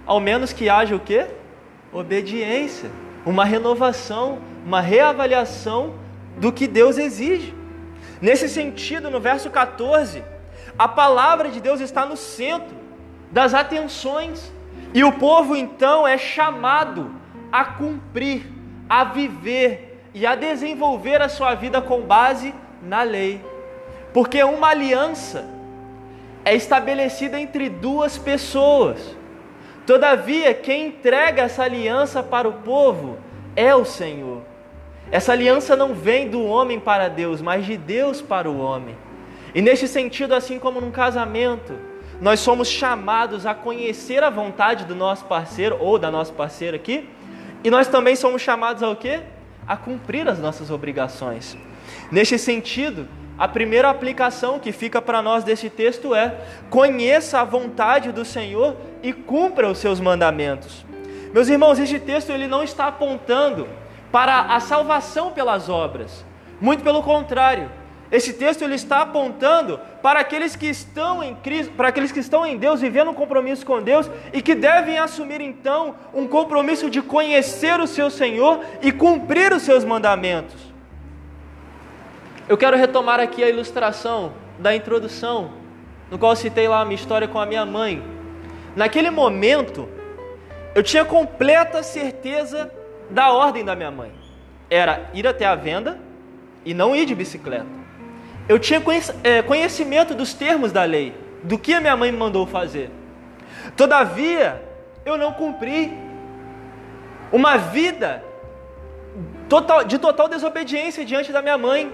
Ao 0.05 0.21
menos 0.21 0.53
que 0.53 0.69
haja 0.69 0.95
o 0.95 1.01
quê? 1.01 1.27
Obediência, 1.91 2.91
uma 3.25 3.47
renovação, 3.47 4.41
uma 4.63 4.83
reavaliação 4.83 5.95
do 6.37 6.53
que 6.53 6.67
Deus 6.67 6.99
exige. 6.99 7.55
Nesse 8.21 8.47
sentido, 8.47 9.11
no 9.11 9.21
verso 9.21 9.49
14, 9.49 10.23
a 10.79 10.87
palavra 10.87 11.49
de 11.49 11.63
Deus 11.63 11.81
está 11.81 12.05
no 12.05 12.15
centro 12.15 12.77
das 13.33 13.55
atenções, 13.55 14.53
e 14.93 15.03
o 15.03 15.13
povo 15.13 15.57
então 15.57 16.07
é 16.07 16.19
chamado 16.19 17.11
a 17.51 17.65
cumprir, 17.65 18.45
a 18.87 19.03
viver 19.05 19.90
e 20.15 20.27
a 20.27 20.35
desenvolver 20.35 21.23
a 21.23 21.29
sua 21.29 21.55
vida 21.55 21.81
com 21.81 22.01
base 22.01 22.55
na 22.83 23.03
lei. 23.03 23.41
Porque 24.13 24.43
uma 24.43 24.69
aliança 24.69 25.49
é 26.45 26.55
estabelecida 26.55 27.39
entre 27.41 27.69
duas 27.69 28.19
pessoas. 28.19 29.17
Todavia, 29.87 30.55
quem 30.55 30.89
entrega 30.89 31.43
essa 31.43 31.63
aliança 31.63 32.23
para 32.23 32.49
o 32.49 32.55
povo 32.55 33.19
é 33.55 33.75
o 33.75 33.85
Senhor. 33.85 34.43
Essa 35.11 35.33
aliança 35.33 35.75
não 35.75 35.95
vem 35.95 36.29
do 36.29 36.45
homem 36.45 36.79
para 36.79 37.09
Deus, 37.09 37.43
mas 37.43 37.67
de 37.67 37.77
Deus 37.77 38.21
para 38.23 38.49
o 38.49 38.61
homem. 38.61 38.97
E 39.55 39.61
neste 39.61 39.89
sentido, 39.89 40.35
assim 40.35 40.59
como 40.59 40.81
num 40.81 40.93
casamento, 40.93 41.75
nós 42.21 42.39
somos 42.41 42.69
chamados 42.69 43.47
a 43.47 43.55
conhecer 43.55 44.23
a 44.23 44.31
vontade 44.31 44.85
do 44.85 44.95
nosso 44.95 45.25
parceiro 45.25 45.77
ou 45.81 45.99
da 45.99 46.11
nossa 46.11 46.33
parceira 46.33 46.77
aqui, 46.77 47.09
e 47.65 47.71
nós 47.71 47.89
também 47.89 48.15
somos 48.15 48.43
chamados 48.43 48.83
ao 48.83 48.95
quê? 48.95 49.21
A 49.71 49.77
cumprir 49.77 50.29
as 50.29 50.41
nossas 50.41 50.69
obrigações. 50.69 51.57
Neste 52.11 52.37
sentido, 52.37 53.07
a 53.39 53.47
primeira 53.47 53.89
aplicação 53.89 54.59
que 54.59 54.73
fica 54.73 55.01
para 55.01 55.23
nós 55.23 55.45
desse 55.45 55.71
texto 55.71 56.13
é: 56.13 56.41
conheça 56.69 57.39
a 57.39 57.45
vontade 57.45 58.11
do 58.11 58.25
Senhor 58.25 58.77
e 59.01 59.13
cumpra 59.13 59.71
os 59.71 59.79
seus 59.79 60.01
mandamentos. 60.01 60.85
Meus 61.33 61.49
irmãos, 61.49 61.79
este 61.79 62.01
texto 62.01 62.31
ele 62.31 62.49
não 62.49 62.65
está 62.65 62.89
apontando 62.89 63.69
para 64.11 64.41
a 64.41 64.59
salvação 64.59 65.31
pelas 65.31 65.69
obras. 65.69 66.27
Muito 66.61 66.83
pelo 66.83 67.01
contrário. 67.05 67.71
Esse 68.11 68.33
texto 68.33 68.63
ele 68.63 68.75
está 68.75 69.03
apontando 69.03 69.79
para 70.03 70.19
aqueles 70.21 70.57
que 70.57 70.67
estão 70.67 71.23
em 71.23 71.35
Cristo, 71.37 71.73
para 71.75 71.89
aqueles 71.89 72.11
que 72.11 72.19
estão 72.19 72.45
em 72.45 72.57
Deus, 72.57 72.81
vivendo 72.81 73.11
um 73.11 73.15
compromisso 73.15 73.65
com 73.65 73.81
Deus 73.81 74.11
e 74.33 74.43
que 74.43 74.55
devem 74.55 74.99
assumir 74.99 75.41
então 75.41 75.95
um 76.13 76.27
compromisso 76.27 76.91
de 76.91 77.01
conhecer 77.01 77.79
o 77.79 77.87
seu 77.87 78.11
Senhor 78.11 78.65
e 78.83 78.91
cumprir 78.91 79.53
os 79.53 79.63
seus 79.63 79.85
mandamentos. 79.85 80.61
Eu 82.49 82.59
quero 82.59 82.77
retomar 82.77 83.21
aqui 83.21 83.45
a 83.45 83.49
ilustração 83.49 84.33
da 84.59 84.75
introdução, 84.75 85.53
no 86.11 86.19
qual 86.19 86.35
citei 86.35 86.67
lá 86.67 86.81
a 86.81 86.85
minha 86.85 86.97
história 86.97 87.29
com 87.29 87.39
a 87.39 87.47
minha 87.47 87.65
mãe. 87.65 88.03
Naquele 88.75 89.11
momento, 89.11 89.89
eu 90.75 90.83
tinha 90.83 91.05
completa 91.05 91.81
certeza 91.85 92.73
da 93.09 93.33
ordem 93.33 93.65
da 93.65 93.77
minha 93.77 93.91
mãe. 93.93 94.11
Era 94.69 95.11
ir 95.15 95.29
até 95.29 95.47
a 95.47 95.55
venda 95.55 96.01
e 96.65 96.75
não 96.75 96.95
ir 96.95 97.07
de 97.07 97.15
bicicleta. 97.15 97.80
Eu 98.51 98.59
tinha 98.59 98.83
é, 99.23 99.43
conhecimento 99.43 100.13
dos 100.13 100.35
termos 100.35 100.73
da 100.73 100.83
lei, 100.83 101.15
do 101.45 101.57
que 101.57 101.73
a 101.73 101.81
minha 101.81 101.97
mãe 101.97 102.11
me 102.11 102.19
mandou 102.19 102.45
fazer. 102.49 102.91
Todavia, 103.77 104.61
eu 105.05 105.17
não 105.17 105.33
cumpri. 105.33 105.97
Uma 107.31 107.57
vida 107.57 108.25
total, 109.49 109.85
de 109.85 109.99
total 110.01 110.27
desobediência 110.29 111.05
diante 111.05 111.31
da 111.31 111.41
minha 111.41 111.57
mãe. 111.57 111.93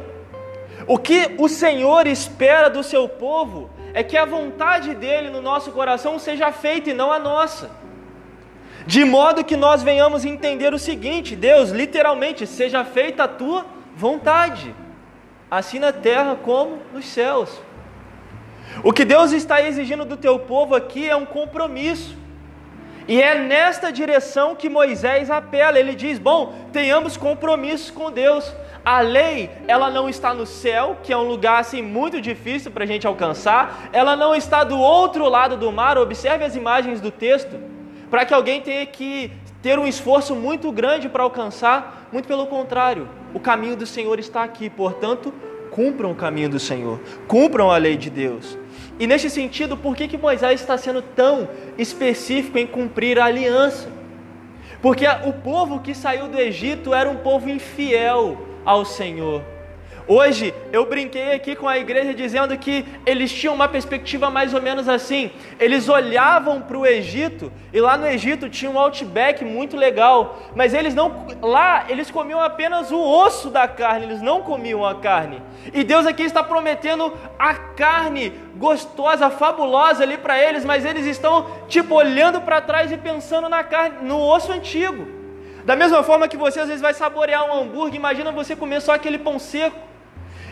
O 0.87 0.97
que 0.97 1.35
o 1.37 1.47
Senhor 1.47 2.07
espera 2.07 2.71
do 2.71 2.83
seu 2.83 3.07
povo 3.07 3.69
é 3.93 4.03
que 4.03 4.17
a 4.17 4.25
vontade 4.25 4.95
dele 4.95 5.29
no 5.29 5.43
nosso 5.43 5.71
coração 5.73 6.19
seja 6.19 6.51
feita 6.53 6.89
e 6.89 6.95
não 6.95 7.13
a 7.13 7.19
nossa. 7.19 7.71
De 8.87 9.05
modo 9.05 9.45
que 9.45 9.59
nós 9.59 9.83
venhamos 9.83 10.25
entender 10.25 10.73
o 10.73 10.79
seguinte: 10.79 11.37
Deus, 11.37 11.69
literalmente, 11.69 12.47
seja 12.47 12.83
feita 12.83 13.25
a 13.25 13.29
tua 13.29 13.67
vontade 13.95 14.75
assim 15.51 15.79
na 15.79 15.93
terra 15.93 16.37
como 16.37 16.79
nos 16.93 17.07
céus. 17.07 17.61
O 18.83 18.93
que 18.93 19.05
Deus 19.05 19.33
está 19.33 19.63
exigindo 19.63 20.05
do 20.05 20.17
teu 20.17 20.39
povo 20.39 20.75
aqui 20.75 21.09
é 21.09 21.17
um 21.17 21.25
compromisso. 21.25 22.17
E 23.09 23.23
é 23.23 23.39
nesta 23.39 23.93
direção 23.93 24.57
que 24.57 24.69
Moisés 24.69 25.31
apela. 25.31 25.79
Ele 25.79 25.95
diz: 25.95 26.19
"Bom, 26.19 26.53
tenhamos 26.73 27.17
compromisso 27.17 27.93
com 27.93 28.11
Deus. 28.11 28.53
A 28.85 29.01
lei, 29.01 29.51
ela 29.67 29.91
não 29.91 30.09
está 30.09 30.33
no 30.33 30.47
céu, 30.47 30.99
que 31.03 31.13
é 31.13 31.17
um 31.17 31.27
lugar 31.27 31.61
assim 31.61 31.83
muito 31.83 32.21
difícil 32.21 32.71
para 32.71 32.85
a 32.85 32.87
gente 32.87 33.07
alcançar. 33.07 33.89
Ela 33.93 34.15
não 34.15 34.35
está 34.35 34.63
do 34.63 34.79
outro 34.79 35.29
lado 35.29 35.57
do 35.57 35.73
mar. 35.73 35.99
Observe 35.99 36.45
as 36.45 36.55
imagens 36.55 37.01
do 37.01 37.11
texto, 37.11 37.59
para 38.11 38.25
que 38.25 38.35
alguém 38.35 38.61
tenha 38.61 38.87
que 38.87 39.33
ter 39.67 39.81
um 39.81 39.87
esforço 39.89 40.37
muito 40.37 40.71
grande 40.71 41.09
para 41.09 41.25
alcançar. 41.25 42.09
Muito 42.13 42.29
pelo 42.29 42.47
contrário, 42.47 43.09
o 43.35 43.41
caminho 43.41 43.75
do 43.75 43.85
Senhor 43.85 44.17
está 44.21 44.45
aqui, 44.45 44.71
portanto, 44.71 45.35
cumpram 45.73 46.13
o 46.13 46.15
caminho 46.15 46.49
do 46.49 46.61
Senhor, 46.61 47.01
cumpram 47.27 47.69
a 47.69 47.77
lei 47.77 47.97
de 47.97 48.09
Deus. 48.09 48.57
E 48.97 49.09
neste 49.09 49.29
sentido, 49.29 49.77
por 49.77 49.97
que, 49.97 50.07
que 50.07 50.17
Moisés 50.17 50.61
está 50.61 50.79
sendo 50.79 51.03
tão 51.03 51.49
específico 51.77 52.57
em 52.57 52.65
cumprir 52.65 53.19
a 53.19 53.25
aliança? 53.25 53.89
Porque 54.81 55.05
o 55.25 55.33
povo 55.33 55.81
que 55.81 55.97
saiu 55.97 56.29
do 56.29 56.39
Egito 56.39 56.95
era 56.95 57.11
um 57.11 57.17
povo 57.17 57.51
infiel 57.51 58.41
ao 58.65 58.85
Senhor. 58.85 59.43
Hoje 60.09 60.55
eu 60.73 60.87
brinquei 60.87 61.33
aqui 61.33 61.57
com 61.57 61.67
a 61.67 61.79
igreja 61.79 62.15
dizendo 62.15 62.57
que 62.57 62.85
eles 63.05 63.33
tinham 63.33 63.53
uma 63.53 63.67
perspectiva 63.67 64.31
mais 64.31 64.55
ou 64.55 64.63
menos 64.63 64.89
assim. 64.89 65.33
Eles 65.59 65.89
olhavam 65.89 66.63
para 66.63 66.79
o 66.79 66.87
Egito 66.87 67.53
e 67.73 67.81
lá 67.81 67.97
no 67.97 68.07
Egito 68.07 68.49
tinha 68.49 68.71
um 68.71 68.79
outback 68.79 69.45
muito 69.45 69.77
legal, 69.77 70.39
mas 70.55 70.75
eles 70.75 70.95
não 70.95 71.27
lá 71.43 71.87
eles 71.89 72.09
comiam 72.09 72.41
apenas 72.41 72.93
o 72.93 73.01
osso 73.01 73.51
da 73.51 73.67
carne, 73.67 74.07
eles 74.07 74.23
não 74.23 74.43
comiam 74.43 74.87
a 74.87 74.95
carne. 74.95 75.43
E 75.75 75.83
Deus 75.83 76.07
aqui 76.07 76.23
está 76.23 76.41
prometendo 76.41 77.13
a 77.37 77.55
carne 77.55 78.33
gostosa, 78.55 79.29
fabulosa 79.29 80.05
ali 80.05 80.17
para 80.17 80.41
eles, 80.41 80.65
mas 80.65 80.85
eles 80.85 81.05
estão 81.05 81.51
tipo 81.67 81.97
olhando 81.97 82.41
para 82.41 82.61
trás 82.61 82.93
e 82.93 82.97
pensando 82.97 83.49
na 83.49 83.65
carne, 83.65 84.07
no 84.07 84.21
osso 84.21 84.53
antigo. 84.53 85.05
Da 85.65 85.75
mesma 85.75 86.05
forma 86.05 86.29
que 86.29 86.37
você 86.37 86.61
às 86.61 86.69
vezes 86.69 86.81
vai 86.81 86.95
saborear 86.95 87.45
um 87.45 87.61
hambúrguer, 87.61 87.97
imagina 87.97 88.31
você 88.31 88.55
comer 88.55 88.81
só 88.81 88.95
aquele 88.95 89.19
pão 89.19 89.37
seco. 89.37 89.96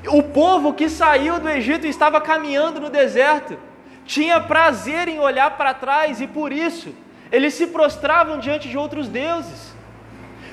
O 0.06 0.22
povo 0.22 0.74
que 0.74 0.88
saiu 0.88 1.40
do 1.40 1.48
Egito 1.48 1.86
estava 1.86 2.20
caminhando 2.20 2.80
no 2.80 2.90
deserto, 2.90 3.56
tinha 4.04 4.40
prazer 4.40 5.08
em 5.08 5.18
olhar 5.18 5.56
para 5.56 5.72
trás 5.72 6.20
e 6.20 6.26
por 6.26 6.52
isso 6.52 6.94
eles 7.32 7.54
se 7.54 7.68
prostravam 7.68 8.38
diante 8.38 8.68
de 8.68 8.76
outros 8.76 9.08
deuses. 9.08 9.74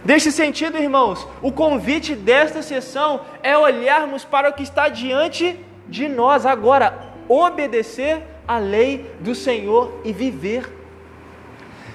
Neste 0.03 0.31
sentido, 0.31 0.77
irmãos, 0.77 1.27
o 1.41 1.51
convite 1.51 2.15
desta 2.15 2.61
sessão 2.61 3.21
é 3.43 3.55
olharmos 3.55 4.23
para 4.23 4.49
o 4.49 4.53
que 4.53 4.63
está 4.63 4.89
diante 4.89 5.59
de 5.87 6.07
nós 6.07 6.45
agora, 6.45 7.11
obedecer 7.27 8.23
a 8.47 8.57
lei 8.57 9.11
do 9.19 9.35
Senhor 9.35 10.01
e 10.03 10.11
viver. 10.11 10.67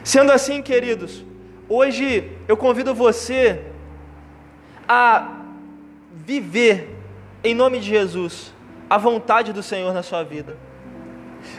Sendo 0.05 0.31
assim, 0.31 0.63
queridos, 0.63 1.25
hoje 1.69 2.31
eu 2.47 2.57
convido 2.57 2.95
você 2.95 3.65
a 4.89 5.33
viver 6.13 6.96
em 7.43 7.55
nome 7.55 7.79
de 7.79 7.87
Jesus, 7.87 8.53
a 8.89 8.99
vontade 8.99 9.53
do 9.53 9.63
Senhor 9.63 9.93
na 9.93 10.03
sua 10.03 10.23
vida, 10.23 10.57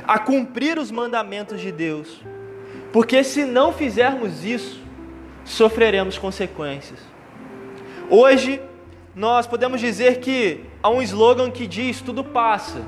a 0.06 0.20
cumprir 0.20 0.78
os 0.78 0.92
mandamentos 0.92 1.62
de 1.62 1.72
Deus, 1.72 2.22
porque 2.92 3.24
se 3.24 3.46
não 3.46 3.72
fizermos 3.72 4.44
isso, 4.44 4.82
sofreremos 5.44 6.18
consequências. 6.18 7.00
Hoje, 8.10 8.62
nós 9.16 9.48
podemos 9.48 9.82
dizer 9.82 10.20
que 10.20 10.64
há 10.82 10.90
um 10.90 11.02
slogan 11.02 11.50
que 11.50 11.66
diz: 11.66 12.02
tudo 12.02 12.24
passa. 12.24 12.82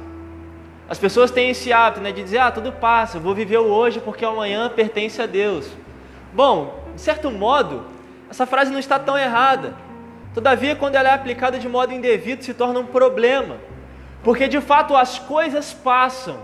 As 0.87 0.97
pessoas 0.97 1.31
têm 1.31 1.49
esse 1.49 1.73
hábito 1.73 2.01
né, 2.01 2.11
de 2.11 2.23
dizer: 2.23 2.37
ah, 2.37 2.51
tudo 2.51 2.71
passa, 2.71 3.17
eu 3.17 3.21
vou 3.21 3.35
viver 3.35 3.57
o 3.57 3.65
hoje 3.65 3.99
porque 3.99 4.23
amanhã 4.23 4.69
pertence 4.69 5.21
a 5.21 5.25
Deus. 5.25 5.69
Bom, 6.33 6.83
de 6.95 7.01
certo 7.01 7.31
modo, 7.31 7.83
essa 8.29 8.45
frase 8.45 8.71
não 8.71 8.79
está 8.79 8.99
tão 8.99 9.17
errada. 9.17 9.73
Todavia, 10.33 10.75
quando 10.75 10.95
ela 10.95 11.09
é 11.09 11.13
aplicada 11.13 11.57
de 11.57 11.67
modo 11.67 11.93
indevido, 11.93 12.43
se 12.43 12.53
torna 12.53 12.79
um 12.79 12.85
problema. 12.85 13.57
Porque 14.23 14.47
de 14.47 14.61
fato 14.61 14.95
as 14.95 15.17
coisas 15.17 15.73
passam, 15.73 16.39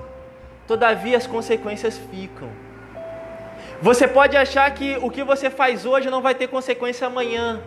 todavia 0.68 1.18
as 1.18 1.28
consequências 1.28 1.98
ficam. 2.10 2.50
Você 3.82 4.08
pode 4.08 4.38
achar 4.38 4.70
que 4.72 4.98
o 5.02 5.10
que 5.10 5.24
você 5.24 5.50
faz 5.50 5.86
hoje 5.86 6.10
não 6.10 6.22
vai 6.22 6.34
ter 6.34 6.48
consequência 6.48 7.08
amanhã. 7.08 7.62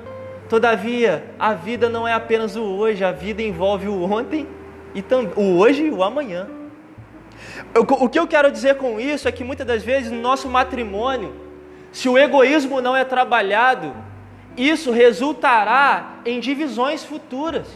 Todavia, 0.48 1.24
a 1.38 1.52
vida 1.52 1.88
não 1.88 2.08
é 2.08 2.14
apenas 2.14 2.56
o 2.56 2.62
hoje, 2.62 3.04
a 3.04 3.12
vida 3.12 3.42
envolve 3.42 3.86
o 3.86 4.10
ontem 4.10 4.46
e 4.94 5.04
o 5.36 5.58
hoje 5.58 5.84
e 5.84 5.90
o 5.90 6.02
amanhã. 6.02 6.48
O 7.74 8.08
que 8.08 8.18
eu 8.18 8.26
quero 8.26 8.50
dizer 8.50 8.76
com 8.76 8.98
isso 8.98 9.28
é 9.28 9.32
que 9.32 9.44
muitas 9.44 9.66
das 9.66 9.82
vezes 9.82 10.10
no 10.10 10.20
nosso 10.20 10.48
matrimônio, 10.48 11.34
se 11.92 12.08
o 12.08 12.16
egoísmo 12.16 12.80
não 12.80 12.96
é 12.96 13.04
trabalhado, 13.04 13.94
isso 14.58 14.90
resultará 14.90 16.16
em 16.24 16.40
divisões 16.40 17.04
futuras. 17.04 17.68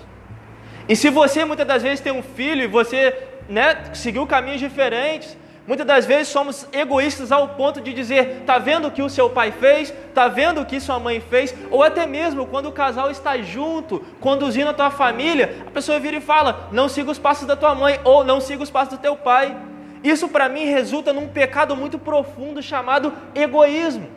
E 0.88 0.96
se 0.96 1.08
você 1.10 1.44
muitas 1.44 1.66
das 1.66 1.82
vezes 1.82 2.00
tem 2.00 2.12
um 2.12 2.22
filho 2.22 2.62
e 2.62 2.66
você 2.66 3.16
né, 3.48 3.90
seguiu 3.94 4.26
caminhos 4.26 4.60
diferentes, 4.60 5.36
muitas 5.66 5.86
das 5.86 6.04
vezes 6.04 6.28
somos 6.28 6.66
egoístas 6.72 7.30
ao 7.30 7.50
ponto 7.50 7.80
de 7.80 7.92
dizer: 7.92 8.42
tá 8.44 8.58
vendo 8.58 8.88
o 8.88 8.90
que 8.90 9.00
o 9.00 9.08
seu 9.08 9.30
pai 9.30 9.52
fez? 9.52 9.94
Tá 10.12 10.26
vendo 10.26 10.60
o 10.60 10.66
que 10.66 10.80
sua 10.80 10.98
mãe 10.98 11.20
fez? 11.20 11.54
Ou 11.70 11.82
até 11.82 12.04
mesmo 12.04 12.46
quando 12.46 12.66
o 12.66 12.72
casal 12.72 13.10
está 13.10 13.38
junto, 13.38 14.00
conduzindo 14.20 14.70
a 14.70 14.74
tua 14.74 14.90
família, 14.90 15.64
a 15.66 15.70
pessoa 15.70 16.00
vira 16.00 16.16
e 16.16 16.20
fala: 16.20 16.68
não 16.72 16.88
siga 16.88 17.10
os 17.10 17.18
passos 17.18 17.46
da 17.46 17.56
tua 17.56 17.74
mãe 17.74 18.00
ou 18.02 18.24
não 18.24 18.40
siga 18.40 18.62
os 18.62 18.70
passos 18.70 18.98
do 18.98 19.00
teu 19.00 19.16
pai. 19.16 19.56
Isso 20.02 20.28
para 20.28 20.48
mim 20.48 20.64
resulta 20.64 21.12
num 21.12 21.28
pecado 21.28 21.76
muito 21.76 21.96
profundo 21.96 22.60
chamado 22.60 23.12
egoísmo, 23.34 24.10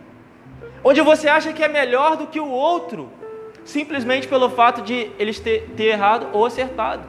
onde 0.88 1.02
você 1.02 1.28
acha 1.28 1.52
que 1.52 1.64
é 1.64 1.68
melhor 1.68 2.16
do 2.16 2.28
que 2.28 2.40
o 2.40 2.48
outro 2.48 3.12
simplesmente 3.66 4.28
pelo 4.28 4.52
fato 4.52 4.84
de 4.84 5.10
eles 5.18 5.40
ter, 5.40 5.72
ter 5.76 5.86
errado 5.86 6.28
ou 6.32 6.46
acertado. 6.46 7.04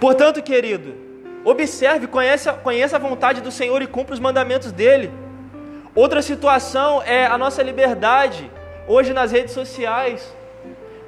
Portanto, 0.00 0.42
querido, 0.42 0.94
observe, 1.44 2.06
conheça, 2.06 2.54
conheça 2.54 2.96
a 2.96 2.98
vontade 2.98 3.42
do 3.42 3.50
Senhor 3.50 3.82
e 3.82 3.86
cumpra 3.86 4.14
os 4.14 4.20
mandamentos 4.20 4.72
dele. 4.72 5.12
Outra 5.94 6.22
situação 6.22 7.02
é 7.02 7.26
a 7.26 7.36
nossa 7.36 7.62
liberdade, 7.62 8.50
hoje 8.88 9.12
nas 9.12 9.30
redes 9.30 9.52
sociais. 9.52 10.34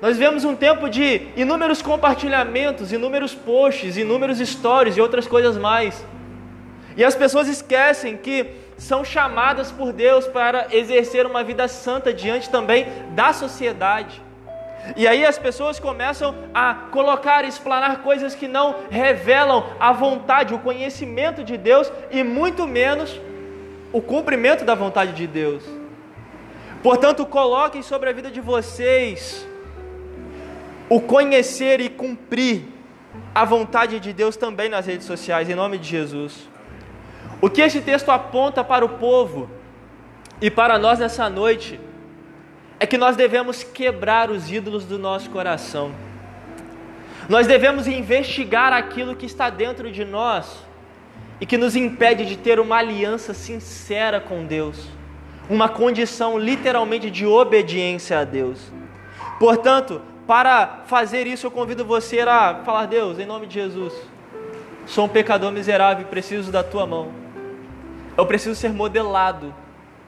Nós 0.02 0.18
vivemos 0.18 0.44
um 0.44 0.54
tempo 0.54 0.90
de 0.90 1.28
inúmeros 1.34 1.80
compartilhamentos, 1.80 2.92
inúmeros 2.92 3.34
posts, 3.34 3.96
inúmeros 3.96 4.38
stories 4.38 4.98
e 4.98 5.00
outras 5.00 5.26
coisas 5.26 5.56
mais. 5.56 6.04
E 6.94 7.02
as 7.02 7.14
pessoas 7.14 7.48
esquecem 7.48 8.18
que 8.18 8.46
são 8.76 9.04
chamadas 9.04 9.70
por 9.70 9.92
Deus 9.92 10.26
para 10.26 10.68
exercer 10.74 11.26
uma 11.26 11.44
vida 11.44 11.68
santa 11.68 12.12
diante 12.12 12.50
também 12.50 12.86
da 13.14 13.32
sociedade. 13.32 14.20
E 14.96 15.06
aí 15.06 15.24
as 15.24 15.38
pessoas 15.38 15.78
começam 15.78 16.34
a 16.52 16.74
colocar, 16.90 17.44
explanar 17.44 18.02
coisas 18.02 18.34
que 18.34 18.48
não 18.48 18.74
revelam 18.90 19.64
a 19.78 19.92
vontade, 19.92 20.54
o 20.54 20.58
conhecimento 20.58 21.44
de 21.44 21.56
Deus 21.56 21.92
e 22.10 22.24
muito 22.24 22.66
menos 22.66 23.20
o 23.92 24.00
cumprimento 24.00 24.64
da 24.64 24.74
vontade 24.74 25.12
de 25.12 25.26
Deus. 25.26 25.62
Portanto, 26.82 27.24
coloquem 27.24 27.82
sobre 27.82 28.10
a 28.10 28.12
vida 28.12 28.30
de 28.30 28.40
vocês 28.40 29.46
o 30.88 31.00
conhecer 31.00 31.80
e 31.80 31.88
cumprir 31.88 32.64
a 33.34 33.44
vontade 33.44 34.00
de 34.00 34.12
Deus 34.12 34.36
também 34.36 34.68
nas 34.68 34.86
redes 34.86 35.06
sociais, 35.06 35.48
em 35.48 35.54
nome 35.54 35.78
de 35.78 35.88
Jesus. 35.88 36.51
O 37.42 37.50
que 37.50 37.60
este 37.60 37.80
texto 37.80 38.08
aponta 38.08 38.62
para 38.62 38.84
o 38.84 38.88
povo 38.88 39.50
e 40.40 40.48
para 40.48 40.78
nós 40.78 41.00
nessa 41.00 41.28
noite 41.28 41.80
é 42.78 42.86
que 42.86 42.96
nós 42.96 43.16
devemos 43.16 43.64
quebrar 43.64 44.30
os 44.30 44.48
ídolos 44.48 44.84
do 44.84 44.96
nosso 44.96 45.28
coração. 45.28 45.90
Nós 47.28 47.48
devemos 47.48 47.88
investigar 47.88 48.72
aquilo 48.72 49.16
que 49.16 49.26
está 49.26 49.50
dentro 49.50 49.90
de 49.90 50.04
nós 50.04 50.56
e 51.40 51.44
que 51.44 51.58
nos 51.58 51.74
impede 51.74 52.24
de 52.24 52.36
ter 52.36 52.60
uma 52.60 52.76
aliança 52.76 53.34
sincera 53.34 54.20
com 54.20 54.44
Deus, 54.44 54.86
uma 55.50 55.68
condição 55.68 56.38
literalmente 56.38 57.10
de 57.10 57.26
obediência 57.26 58.20
a 58.20 58.24
Deus. 58.24 58.70
Portanto, 59.40 60.00
para 60.28 60.82
fazer 60.86 61.26
isso, 61.26 61.48
eu 61.48 61.50
convido 61.50 61.84
você 61.84 62.20
a 62.20 62.60
falar: 62.64 62.86
Deus, 62.86 63.18
em 63.18 63.26
nome 63.26 63.48
de 63.48 63.54
Jesus, 63.54 63.92
sou 64.86 65.06
um 65.06 65.08
pecador 65.08 65.50
miserável 65.50 66.04
e 66.06 66.08
preciso 66.08 66.52
da 66.52 66.62
tua 66.62 66.86
mão. 66.86 67.21
Eu 68.16 68.26
preciso 68.26 68.54
ser 68.54 68.70
modelado 68.70 69.54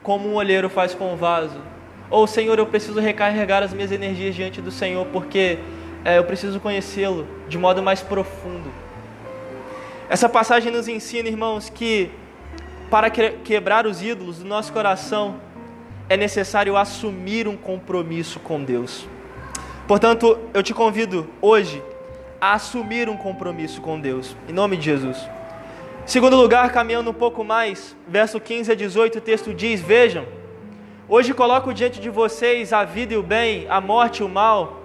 como 0.03 0.29
um 0.29 0.35
olheiro 0.35 0.69
faz 0.69 0.93
com 0.93 1.13
o 1.13 1.17
vaso. 1.17 1.59
Ou, 2.09 2.27
Senhor, 2.27 2.59
eu 2.59 2.65
preciso 2.67 2.99
recarregar 2.99 3.63
as 3.63 3.73
minhas 3.73 3.91
energias 3.91 4.35
diante 4.35 4.61
do 4.61 4.69
Senhor, 4.69 5.05
porque 5.07 5.57
é, 6.03 6.19
eu 6.19 6.23
preciso 6.23 6.59
conhecê-lo 6.59 7.27
de 7.49 7.57
modo 7.57 7.81
mais 7.81 8.01
profundo. 8.01 8.71
Essa 10.07 10.29
passagem 10.29 10.71
nos 10.71 10.87
ensina, 10.87 11.27
irmãos, 11.27 11.69
que 11.69 12.11
para 12.91 13.09
quebrar 13.09 13.87
os 13.87 14.03
ídolos 14.03 14.37
do 14.37 14.45
nosso 14.45 14.71
coração 14.71 15.37
é 16.07 16.15
necessário 16.15 16.77
assumir 16.77 17.47
um 17.47 17.57
compromisso 17.57 18.39
com 18.39 18.63
Deus. 18.63 19.07
Portanto, 19.87 20.37
eu 20.53 20.61
te 20.61 20.73
convido 20.73 21.27
hoje 21.41 21.81
a 22.39 22.53
assumir 22.53 23.09
um 23.09 23.17
compromisso 23.17 23.81
com 23.81 23.99
Deus, 23.99 24.35
em 24.47 24.53
nome 24.53 24.77
de 24.77 24.85
Jesus. 24.85 25.17
Segundo 26.05 26.35
lugar, 26.35 26.71
caminhando 26.71 27.09
um 27.09 27.13
pouco 27.13 27.43
mais, 27.43 27.95
verso 28.07 28.39
15 28.39 28.71
a 28.71 28.75
18, 28.75 29.17
o 29.17 29.21
texto 29.21 29.51
diz: 29.55 29.81
Vejam, 29.81 30.23
hoje 31.09 31.33
coloco 31.33 31.73
diante 31.73 31.99
de 31.99 32.11
vocês 32.11 32.71
a 32.71 32.83
vida 32.83 33.15
e 33.15 33.17
o 33.17 33.23
bem, 33.23 33.65
a 33.67 33.81
morte 33.81 34.19
e 34.19 34.23
o 34.23 34.29
mal. 34.29 34.83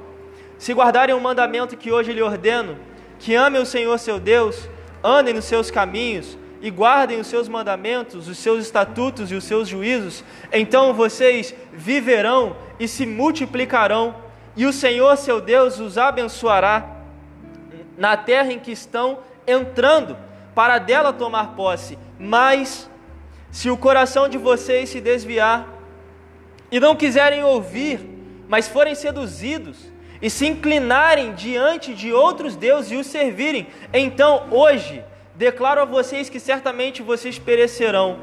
Se 0.57 0.73
guardarem 0.73 1.15
o 1.15 1.21
mandamento 1.21 1.77
que 1.77 1.93
hoje 1.93 2.11
lhe 2.15 2.23
ordeno, 2.23 2.79
que 3.19 3.35
amem 3.35 3.61
o 3.61 3.67
Senhor 3.67 3.99
seu 3.99 4.19
Deus, 4.19 4.67
andem 5.05 5.35
nos 5.35 5.45
seus 5.45 5.71
caminhos 5.71 6.39
e 6.63 6.71
guardem 6.71 7.21
os 7.21 7.27
seus 7.27 7.51
mandamentos, 7.51 8.27
os 8.27 8.39
seus 8.39 8.65
estatutos 8.65 9.31
e 9.31 9.35
os 9.35 9.45
seus 9.45 9.69
juízos, 9.69 10.25
então 10.51 10.95
vocês 10.95 11.55
viverão 11.71 12.57
e 12.79 12.89
se 12.89 13.05
multiplicarão, 13.05 14.15
e 14.57 14.65
o 14.65 14.73
Senhor 14.73 15.15
seu 15.19 15.39
Deus 15.39 15.81
os 15.81 15.99
abençoará 15.99 16.97
na 17.99 18.17
terra 18.17 18.55
em 18.55 18.59
que 18.59 18.73
estão 18.73 19.19
entrando 19.47 20.17
para 20.55 20.79
dela 20.79 21.13
tomar 21.13 21.55
posse. 21.55 21.99
Mas, 22.19 22.91
se 23.51 23.71
o 23.71 23.77
coração 23.77 24.29
de 24.29 24.39
vocês 24.39 24.89
se 24.89 25.01
desviar 25.01 25.69
e 26.71 26.79
não 26.79 26.95
quiserem 26.95 27.43
ouvir, 27.43 28.01
mas 28.49 28.69
forem 28.69 28.95
seduzidos 28.95 29.91
e 30.21 30.29
se 30.29 30.47
inclinarem 30.47 31.33
diante 31.33 31.95
de 31.95 32.13
outros 32.13 32.57
deuses 32.57 32.93
e 32.93 32.97
os 32.97 33.07
servirem, 33.07 33.67
então 33.93 34.49
hoje 34.51 35.03
declaro 35.35 35.81
a 35.81 35.85
vocês 35.85 36.29
que 36.29 36.39
certamente 36.39 37.03
vocês 37.03 37.39
perecerão. 37.39 38.19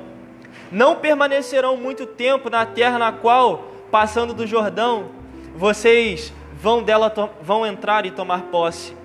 Não 0.71 0.97
permanecerão 0.97 1.77
muito 1.77 2.05
tempo 2.05 2.49
na 2.49 2.65
terra 2.65 2.99
na 2.99 3.11
qual, 3.11 3.71
passando 3.89 4.33
do 4.33 4.45
Jordão, 4.45 5.11
vocês 5.55 6.31
vão 6.61 6.83
dela 6.83 7.11
vão 7.41 7.65
entrar 7.65 8.05
e 8.05 8.11
tomar 8.11 8.43
posse. 8.43 8.95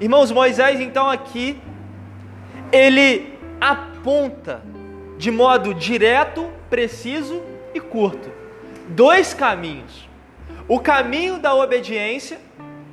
Irmãos, 0.00 0.30
Moisés 0.30 0.80
então 0.80 1.08
aqui 1.08 1.58
ele 2.72 3.38
aponta 3.60 4.62
de 5.18 5.30
modo 5.30 5.72
direto, 5.72 6.50
preciso 6.68 7.42
e 7.74 7.80
curto 7.80 8.46
dois 8.88 9.34
caminhos. 9.34 10.08
O 10.68 10.78
caminho 10.78 11.38
da 11.38 11.54
obediência, 11.54 12.38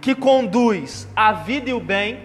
que 0.01 0.13
conduz 0.13 1.07
à 1.15 1.31
vida 1.31 1.69
e 1.69 1.73
o 1.73 1.79
bem, 1.79 2.19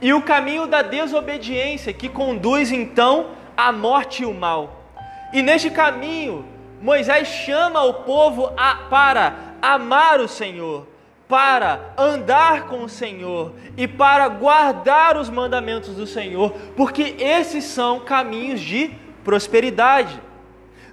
e 0.00 0.12
o 0.12 0.22
caminho 0.22 0.66
da 0.66 0.82
desobediência, 0.82 1.92
que 1.92 2.08
conduz 2.08 2.70
então 2.70 3.28
à 3.56 3.72
morte 3.72 4.22
e 4.22 4.26
o 4.26 4.34
mal. 4.34 4.84
E 5.32 5.42
neste 5.42 5.70
caminho, 5.70 6.44
Moisés 6.80 7.26
chama 7.26 7.82
o 7.82 7.94
povo 7.94 8.52
a, 8.56 8.74
para 8.90 9.34
amar 9.62 10.20
o 10.20 10.28
Senhor, 10.28 10.86
para 11.28 11.92
andar 11.98 12.66
com 12.66 12.84
o 12.84 12.88
Senhor 12.88 13.52
e 13.76 13.88
para 13.88 14.28
guardar 14.28 15.16
os 15.16 15.28
mandamentos 15.28 15.94
do 15.94 16.06
Senhor, 16.06 16.52
porque 16.76 17.16
esses 17.18 17.64
são 17.64 18.00
caminhos 18.00 18.60
de 18.60 18.90
prosperidade. 19.24 20.20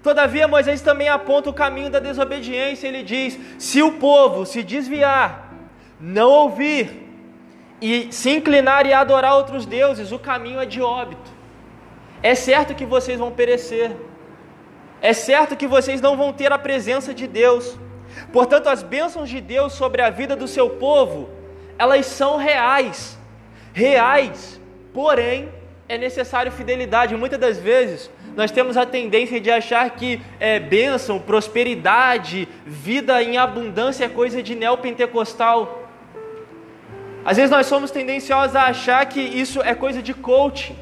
Todavia, 0.02 0.48
Moisés 0.48 0.82
também 0.82 1.08
aponta 1.08 1.50
o 1.50 1.54
caminho 1.54 1.89
da 1.89 2.00
desobediência. 2.00 2.88
Ele 2.88 3.04
diz: 3.04 3.39
se 3.58 3.82
o 3.82 3.93
povo 3.93 4.46
se 4.46 4.62
desviar, 4.62 5.54
não 6.00 6.30
ouvir 6.30 7.08
e 7.82 8.12
se 8.12 8.32
inclinar 8.32 8.86
e 8.86 8.93
adorar 8.93 9.36
outros 9.36 9.65
deuses, 9.65 10.12
o 10.12 10.19
caminho 10.19 10.60
é 10.60 10.65
de 10.65 10.82
óbito. 10.82 11.32
É 12.22 12.36
certo 12.36 12.76
que 12.76 12.86
vocês 12.86 13.19
vão 13.19 13.32
perecer. 13.32 13.96
É 15.02 15.13
certo 15.13 15.56
que 15.56 15.67
vocês 15.67 16.02
não 16.02 16.17
vão 16.17 16.34
ter 16.34 16.52
a 16.52 16.58
presença 16.58 17.13
de 17.13 17.28
Deus. 17.28 17.78
Portanto, 18.32 18.67
as 18.67 18.84
bênçãos 18.84 19.30
de 19.30 19.39
Deus 19.39 19.73
sobre 19.73 20.02
a 20.02 20.10
vida 20.10 20.36
do 20.36 20.47
seu 20.47 20.69
povo, 20.69 21.30
elas 21.78 22.06
são 22.06 22.38
reais. 22.38 23.17
Reais, 23.73 24.60
porém, 24.93 25.49
é 25.88 25.97
necessário 25.97 26.52
fidelidade. 26.52 27.15
Muitas 27.15 27.39
das 27.39 27.58
vezes, 27.60 28.10
nós 28.36 28.52
temos 28.52 28.78
a 28.78 28.86
tendência 28.86 29.39
de 29.39 29.52
achar 29.52 29.89
que 29.91 30.21
é, 30.39 30.60
bênção, 30.60 31.19
prosperidade, 31.19 32.47
vida 32.65 33.21
em 33.21 33.38
abundância 33.38 34.06
é 34.06 34.10
coisa 34.10 34.41
de 34.41 34.56
neopentecostal. 34.56 35.84
Às 37.26 37.38
vezes 37.38 37.52
nós 37.52 37.67
somos 37.67 37.91
tendenciosos 37.91 38.56
a 38.56 38.63
achar 38.63 39.06
que 39.06 39.21
isso 39.21 39.62
é 39.62 39.73
coisa 39.73 40.02
de 40.02 40.13
coaching. 40.13 40.76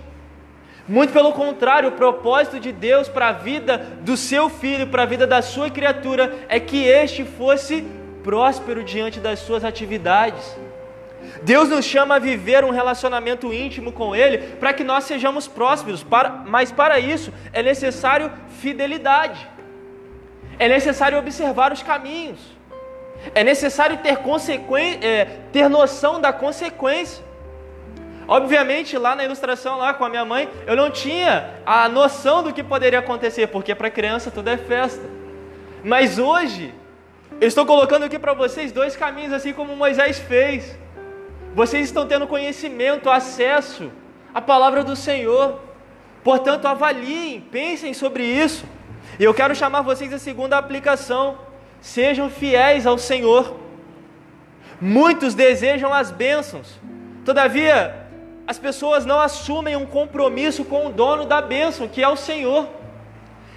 Muito 0.88 1.13
pelo 1.13 1.32
contrário, 1.32 1.89
o 1.89 1.94
propósito 1.94 2.60
de 2.60 2.72
Deus 2.72 3.08
para 3.08 3.30
a 3.30 3.32
vida 3.32 3.78
do 4.02 4.17
seu 4.17 4.50
filho, 4.50 4.88
para 4.88 5.04
a 5.04 5.06
vida 5.06 5.28
da 5.28 5.41
sua 5.41 5.70
criatura, 5.70 6.39
é 6.50 6.60
que 6.60 6.84
este 6.86 7.24
fosse 7.24 7.86
próspero 8.24 8.84
diante 8.84 9.20
das 9.20 9.39
suas 9.39 9.63
atividades. 9.63 10.58
Deus 11.44 11.70
nos 11.70 11.86
chama 11.86 12.15
a 12.15 12.20
viver 12.20 12.63
um 12.63 12.72
relacionamento 12.72 13.54
íntimo 13.54 13.91
com 13.91 14.15
Ele 14.15 14.39
para 14.60 14.74
que 14.74 14.84
nós 14.84 15.04
sejamos 15.04 15.48
prósperos, 15.48 16.06
mas 16.46 16.72
para 16.72 17.00
isso 17.00 17.32
é 17.54 17.62
necessário 17.62 18.32
fidelidade, 18.60 19.48
é 20.58 20.67
necessário 20.67 21.17
observar 21.17 21.72
os 21.72 21.82
caminhos. 21.82 22.39
É 23.36 23.44
necessário 23.44 23.98
ter, 23.98 24.17
é, 25.04 25.26
ter 25.52 25.70
noção 25.70 26.20
da 26.20 26.34
consequência. 26.34 27.24
Obviamente, 28.32 28.98
lá 28.98 29.13
na 29.13 29.26
ilustração, 29.26 29.78
lá 29.78 29.94
com 29.94 30.06
a 30.06 30.10
minha 30.10 30.24
mãe, 30.24 30.48
eu 30.65 30.74
não 30.74 30.89
tinha 30.89 31.56
a 31.65 31.89
noção 31.89 32.41
do 32.41 32.54
que 32.54 32.63
poderia 32.63 33.00
acontecer, 33.00 33.48
porque 33.48 33.76
para 33.76 33.89
criança 33.89 34.32
tudo 34.32 34.50
é 34.50 34.56
festa. 34.56 35.04
Mas 35.84 36.17
hoje, 36.17 36.74
eu 37.41 37.48
estou 37.48 37.65
colocando 37.65 38.04
aqui 38.04 38.17
para 38.17 38.34
vocês 38.34 38.72
dois 38.72 38.96
caminhos, 38.96 39.34
assim 39.34 39.52
como 39.52 39.76
Moisés 39.76 40.17
fez. 40.17 40.78
Vocês 41.54 41.88
estão 41.88 42.08
tendo 42.08 42.26
conhecimento, 42.26 43.10
acesso 43.10 43.91
à 44.34 44.39
palavra 44.39 44.82
do 44.82 44.96
Senhor. 44.96 45.60
Portanto, 46.24 46.67
avaliem, 46.67 47.41
pensem 47.41 47.94
sobre 47.94 48.24
isso. 48.24 48.63
E 49.20 49.26
eu 49.26 49.34
quero 49.34 49.54
chamar 49.54 49.82
vocês 49.82 50.13
à 50.13 50.17
segunda 50.17 50.58
aplicação 50.58 51.38
Sejam 51.82 52.30
fiéis 52.30 52.86
ao 52.86 52.98
Senhor. 52.98 53.60
Muitos 54.80 55.34
desejam 55.34 55.91
as 55.94 56.12
bênçãos, 56.12 56.80
todavia, 57.26 58.01
as 58.47 58.58
pessoas 58.58 59.06
não 59.06 59.19
assumem 59.19 59.75
um 59.75 59.86
compromisso 59.86 60.65
com 60.65 60.88
o 60.88 60.91
dono 60.91 61.25
da 61.25 61.41
bênção, 61.41 61.88
que 61.88 62.04
é 62.04 62.08
o 62.08 62.15
Senhor. 62.15 62.67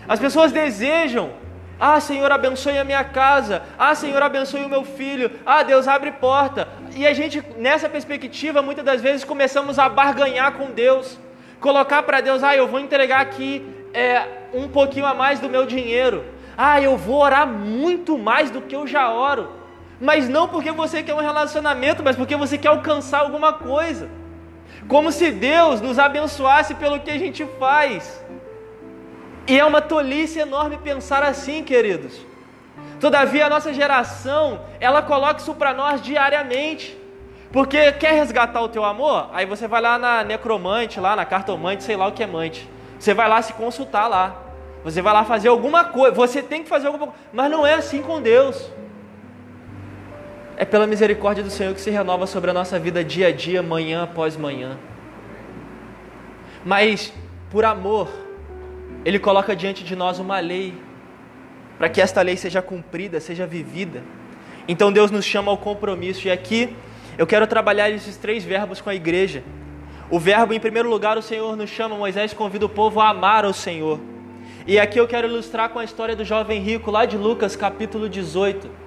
As 0.06 0.20
pessoas 0.20 0.52
desejam, 0.52 1.32
ah, 1.78 1.98
Senhor, 1.98 2.30
abençoe 2.30 2.78
a 2.78 2.84
minha 2.84 3.02
casa. 3.02 3.62
Ah, 3.78 3.94
Senhor, 3.94 4.22
abençoe 4.22 4.64
o 4.64 4.68
meu 4.68 4.84
filho. 4.84 5.30
Ah, 5.44 5.62
Deus 5.62 5.88
abre 5.88 6.12
porta. 6.12 6.68
E 6.94 7.06
a 7.06 7.12
gente, 7.12 7.42
nessa 7.56 7.88
perspectiva, 7.88 8.62
muitas 8.62 8.84
das 8.84 9.00
vezes 9.00 9.24
começamos 9.24 9.78
a 9.78 9.88
barganhar 9.88 10.52
com 10.52 10.70
Deus. 10.70 11.18
Colocar 11.60 12.02
para 12.02 12.20
Deus, 12.20 12.42
ah, 12.44 12.54
eu 12.54 12.68
vou 12.68 12.78
entregar 12.78 13.20
aqui 13.20 13.64
é, 13.92 14.26
um 14.52 14.68
pouquinho 14.68 15.06
a 15.06 15.14
mais 15.14 15.40
do 15.40 15.48
meu 15.48 15.66
dinheiro. 15.66 16.24
Ah, 16.56 16.80
eu 16.80 16.96
vou 16.96 17.20
orar 17.20 17.46
muito 17.46 18.16
mais 18.16 18.50
do 18.50 18.60
que 18.60 18.76
eu 18.76 18.86
já 18.86 19.10
oro. 19.10 19.50
Mas 20.00 20.28
não 20.28 20.46
porque 20.46 20.70
você 20.70 21.02
quer 21.02 21.14
um 21.14 21.20
relacionamento, 21.20 22.02
mas 22.02 22.16
porque 22.16 22.36
você 22.36 22.56
quer 22.56 22.68
alcançar 22.68 23.20
alguma 23.20 23.52
coisa. 23.52 24.08
Como 24.88 25.10
se 25.10 25.30
Deus 25.30 25.80
nos 25.80 25.98
abençoasse 25.98 26.74
pelo 26.74 27.00
que 27.00 27.10
a 27.10 27.18
gente 27.18 27.44
faz. 27.58 28.22
E 29.46 29.58
é 29.58 29.64
uma 29.64 29.80
tolice 29.80 30.38
enorme 30.38 30.78
pensar 30.78 31.22
assim, 31.22 31.62
queridos. 31.62 32.14
Todavia, 33.00 33.46
a 33.46 33.50
nossa 33.50 33.72
geração, 33.72 34.60
ela 34.80 35.02
coloca 35.02 35.40
isso 35.40 35.54
para 35.54 35.74
nós 35.74 36.00
diariamente. 36.00 36.96
Porque 37.52 37.92
quer 37.92 38.14
resgatar 38.14 38.60
o 38.60 38.68
teu 38.68 38.84
amor? 38.84 39.28
Aí 39.32 39.46
você 39.46 39.68
vai 39.68 39.80
lá 39.80 39.98
na 39.98 40.24
necromante, 40.24 40.98
lá 40.98 41.14
na 41.14 41.24
cartomante, 41.24 41.84
sei 41.84 41.96
lá 41.96 42.06
o 42.06 42.12
que 42.12 42.22
é 42.22 42.26
mante. 42.26 42.68
Você 42.98 43.14
vai 43.14 43.28
lá 43.28 43.40
se 43.42 43.52
consultar 43.52 44.08
lá. 44.08 44.34
Você 44.82 45.00
vai 45.00 45.14
lá 45.14 45.24
fazer 45.24 45.48
alguma 45.48 45.84
coisa, 45.84 46.14
você 46.14 46.42
tem 46.42 46.62
que 46.62 46.68
fazer 46.68 46.88
alguma 46.88 47.06
coisa, 47.06 47.22
mas 47.32 47.50
não 47.50 47.66
é 47.66 47.74
assim 47.74 48.02
com 48.02 48.20
Deus. 48.20 48.70
É 50.56 50.64
pela 50.64 50.86
misericórdia 50.86 51.42
do 51.42 51.50
Senhor 51.50 51.74
que 51.74 51.80
se 51.80 51.90
renova 51.90 52.26
sobre 52.26 52.50
a 52.50 52.54
nossa 52.54 52.78
vida 52.78 53.02
dia 53.02 53.28
a 53.28 53.32
dia, 53.32 53.60
manhã 53.60 54.04
após 54.04 54.36
manhã. 54.36 54.78
Mas, 56.64 57.12
por 57.50 57.64
amor, 57.64 58.08
Ele 59.04 59.18
coloca 59.18 59.56
diante 59.56 59.82
de 59.82 59.96
nós 59.96 60.20
uma 60.20 60.38
lei, 60.38 60.74
para 61.76 61.88
que 61.88 62.00
esta 62.00 62.22
lei 62.22 62.36
seja 62.36 62.62
cumprida, 62.62 63.18
seja 63.18 63.46
vivida. 63.46 64.02
Então 64.68 64.92
Deus 64.92 65.10
nos 65.10 65.24
chama 65.24 65.50
ao 65.50 65.58
compromisso, 65.58 66.28
e 66.28 66.30
aqui 66.30 66.74
eu 67.18 67.26
quero 67.26 67.46
trabalhar 67.48 67.90
esses 67.90 68.16
três 68.16 68.44
verbos 68.44 68.80
com 68.80 68.88
a 68.88 68.94
igreja. 68.94 69.42
O 70.08 70.20
verbo, 70.20 70.54
em 70.54 70.60
primeiro 70.60 70.88
lugar, 70.88 71.18
o 71.18 71.22
Senhor 71.22 71.56
nos 71.56 71.68
chama, 71.68 71.96
Moisés 71.96 72.32
convida 72.32 72.64
o 72.64 72.68
povo 72.68 73.00
a 73.00 73.08
amar 73.08 73.44
ao 73.44 73.52
Senhor. 73.52 73.98
E 74.68 74.78
aqui 74.78 75.00
eu 75.00 75.08
quero 75.08 75.26
ilustrar 75.26 75.70
com 75.70 75.80
a 75.80 75.84
história 75.84 76.14
do 76.14 76.24
jovem 76.24 76.60
rico, 76.60 76.92
lá 76.92 77.04
de 77.04 77.16
Lucas, 77.16 77.56
capítulo 77.56 78.08
18. 78.08 78.83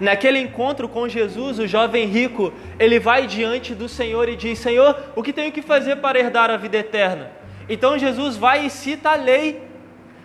Naquele 0.00 0.38
encontro 0.38 0.88
com 0.88 1.06
Jesus, 1.06 1.58
o 1.58 1.66
jovem 1.66 2.06
rico, 2.06 2.52
ele 2.78 2.98
vai 2.98 3.26
diante 3.26 3.74
do 3.74 3.86
Senhor 3.86 4.30
e 4.30 4.34
diz: 4.34 4.58
Senhor, 4.58 4.96
o 5.14 5.22
que 5.22 5.32
tenho 5.32 5.52
que 5.52 5.60
fazer 5.60 5.96
para 5.96 6.18
herdar 6.18 6.50
a 6.50 6.56
vida 6.56 6.78
eterna? 6.78 7.30
Então 7.68 7.98
Jesus 7.98 8.36
vai 8.36 8.64
e 8.64 8.70
cita 8.70 9.10
a 9.10 9.14
lei, 9.14 9.62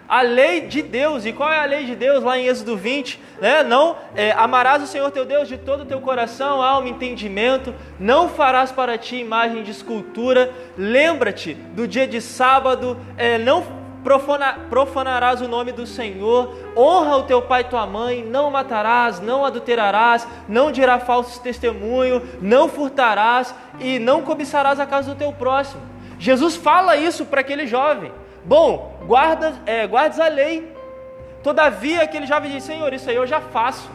a 0.07 0.21
lei 0.21 0.61
de 0.61 0.81
Deus. 0.81 1.25
E 1.25 1.33
qual 1.33 1.51
é 1.51 1.59
a 1.59 1.65
lei 1.65 1.83
de 1.83 1.93
Deus 1.93 2.23
lá 2.23 2.39
em 2.39 2.47
Êxodo 2.47 2.77
20? 2.77 3.19
Né? 3.41 3.63
Não 3.63 3.97
é, 4.15 4.31
amarás 4.31 4.81
o 4.81 4.87
Senhor 4.87 5.11
teu 5.11 5.25
Deus 5.25 5.49
de 5.49 5.57
todo 5.57 5.81
o 5.81 5.85
teu 5.85 5.99
coração, 5.99 6.61
alma, 6.61 6.87
entendimento. 6.87 7.75
Não 7.99 8.29
farás 8.29 8.71
para 8.71 8.97
ti 8.97 9.17
imagem 9.17 9.61
de 9.61 9.71
escultura. 9.71 10.53
Lembra-te 10.77 11.53
do 11.53 11.85
dia 11.85 12.07
de 12.07 12.21
sábado. 12.21 12.97
É, 13.17 13.37
não 13.37 13.74
profana, 14.05 14.53
profanarás 14.69 15.41
o 15.41 15.47
nome 15.47 15.71
do 15.71 15.87
Senhor, 15.87 16.55
honra 16.77 17.17
o 17.17 17.23
teu 17.23 17.41
pai 17.41 17.61
e 17.61 17.63
tua 17.63 17.87
mãe, 17.87 18.23
não 18.23 18.51
matarás, 18.51 19.19
não 19.19 19.43
adulterarás, 19.43 20.27
não 20.47 20.71
dirá 20.71 20.99
falso 20.99 21.41
testemunho, 21.41 22.21
não 22.39 22.69
furtarás 22.69 23.55
e 23.79 23.97
não 23.97 24.21
cobiçarás 24.21 24.79
a 24.79 24.85
casa 24.85 25.11
do 25.11 25.17
teu 25.17 25.33
próximo. 25.33 25.81
Jesus 26.19 26.55
fala 26.55 26.95
isso 26.95 27.25
para 27.25 27.41
aquele 27.41 27.65
jovem. 27.65 28.11
Bom, 28.45 28.95
guarda, 29.07 29.55
é, 29.65 29.85
a 29.85 30.27
lei. 30.27 30.71
Todavia, 31.41 32.03
aquele 32.03 32.27
jovem 32.27 32.51
diz: 32.51 32.63
Senhor, 32.63 32.93
isso 32.93 33.09
aí 33.09 33.15
eu 33.15 33.25
já 33.25 33.41
faço. 33.41 33.89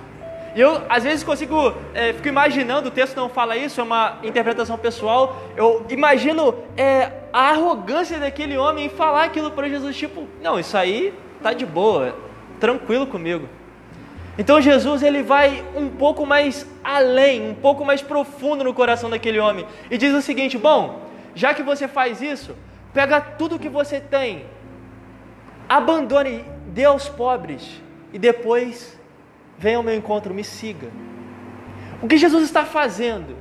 E 0.55 0.61
eu, 0.61 0.83
às 0.89 1.05
vezes, 1.05 1.23
consigo, 1.23 1.73
é, 1.95 2.13
fico 2.13 2.29
imaginando, 2.29 2.89
o 2.89 2.91
texto 2.91 3.17
não 3.17 3.29
fala 3.29 3.57
isso, 3.57 3.81
é 3.81 3.85
uma 3.85 4.19
interpretação 4.23 4.77
pessoal. 4.77 5.41
Eu 5.57 5.87
imagino 5.89 6.55
é, 6.77 7.13
a 7.33 7.51
arrogância 7.51 8.19
daquele 8.19 8.57
homem 8.57 8.87
em 8.87 8.89
falar 8.89 9.25
aquilo 9.25 9.51
para 9.53 9.69
Jesus, 9.69 9.97
tipo, 9.97 10.27
não, 10.43 10.59
isso 10.59 10.77
aí 10.77 11.15
tá 11.43 11.53
de 11.53 11.65
boa, 11.65 12.15
tranquilo 12.59 13.07
comigo. 13.07 13.49
Então 14.39 14.61
Jesus 14.61 15.03
ele 15.03 15.23
vai 15.23 15.65
um 15.77 15.89
pouco 15.89 16.25
mais 16.25 16.67
além, 16.83 17.51
um 17.51 17.55
pouco 17.55 17.85
mais 17.85 18.01
profundo 18.01 18.65
no 18.65 18.73
coração 18.73 19.11
daquele 19.11 19.39
homem 19.39 19.67
e 19.91 19.99
diz 19.99 20.15
o 20.15 20.23
seguinte: 20.23 20.57
bom, 20.57 21.03
já 21.35 21.53
que 21.53 21.63
você 21.63 21.87
faz 21.87 22.23
isso, 22.23 22.57
pega 22.93 23.21
tudo 23.21 23.59
que 23.59 23.69
você 23.69 24.01
tem, 24.01 24.47
abandone, 25.69 26.45
dê 26.69 26.85
aos 26.85 27.09
pobres 27.09 27.83
e 28.13 28.19
depois 28.19 29.00
venha 29.61 29.77
ao 29.77 29.83
meu 29.83 29.94
encontro, 29.94 30.33
me 30.33 30.42
siga. 30.42 30.88
O 32.03 32.09
que 32.09 32.16
Jesus 32.16 32.44
está 32.44 32.64
fazendo? 32.64 33.37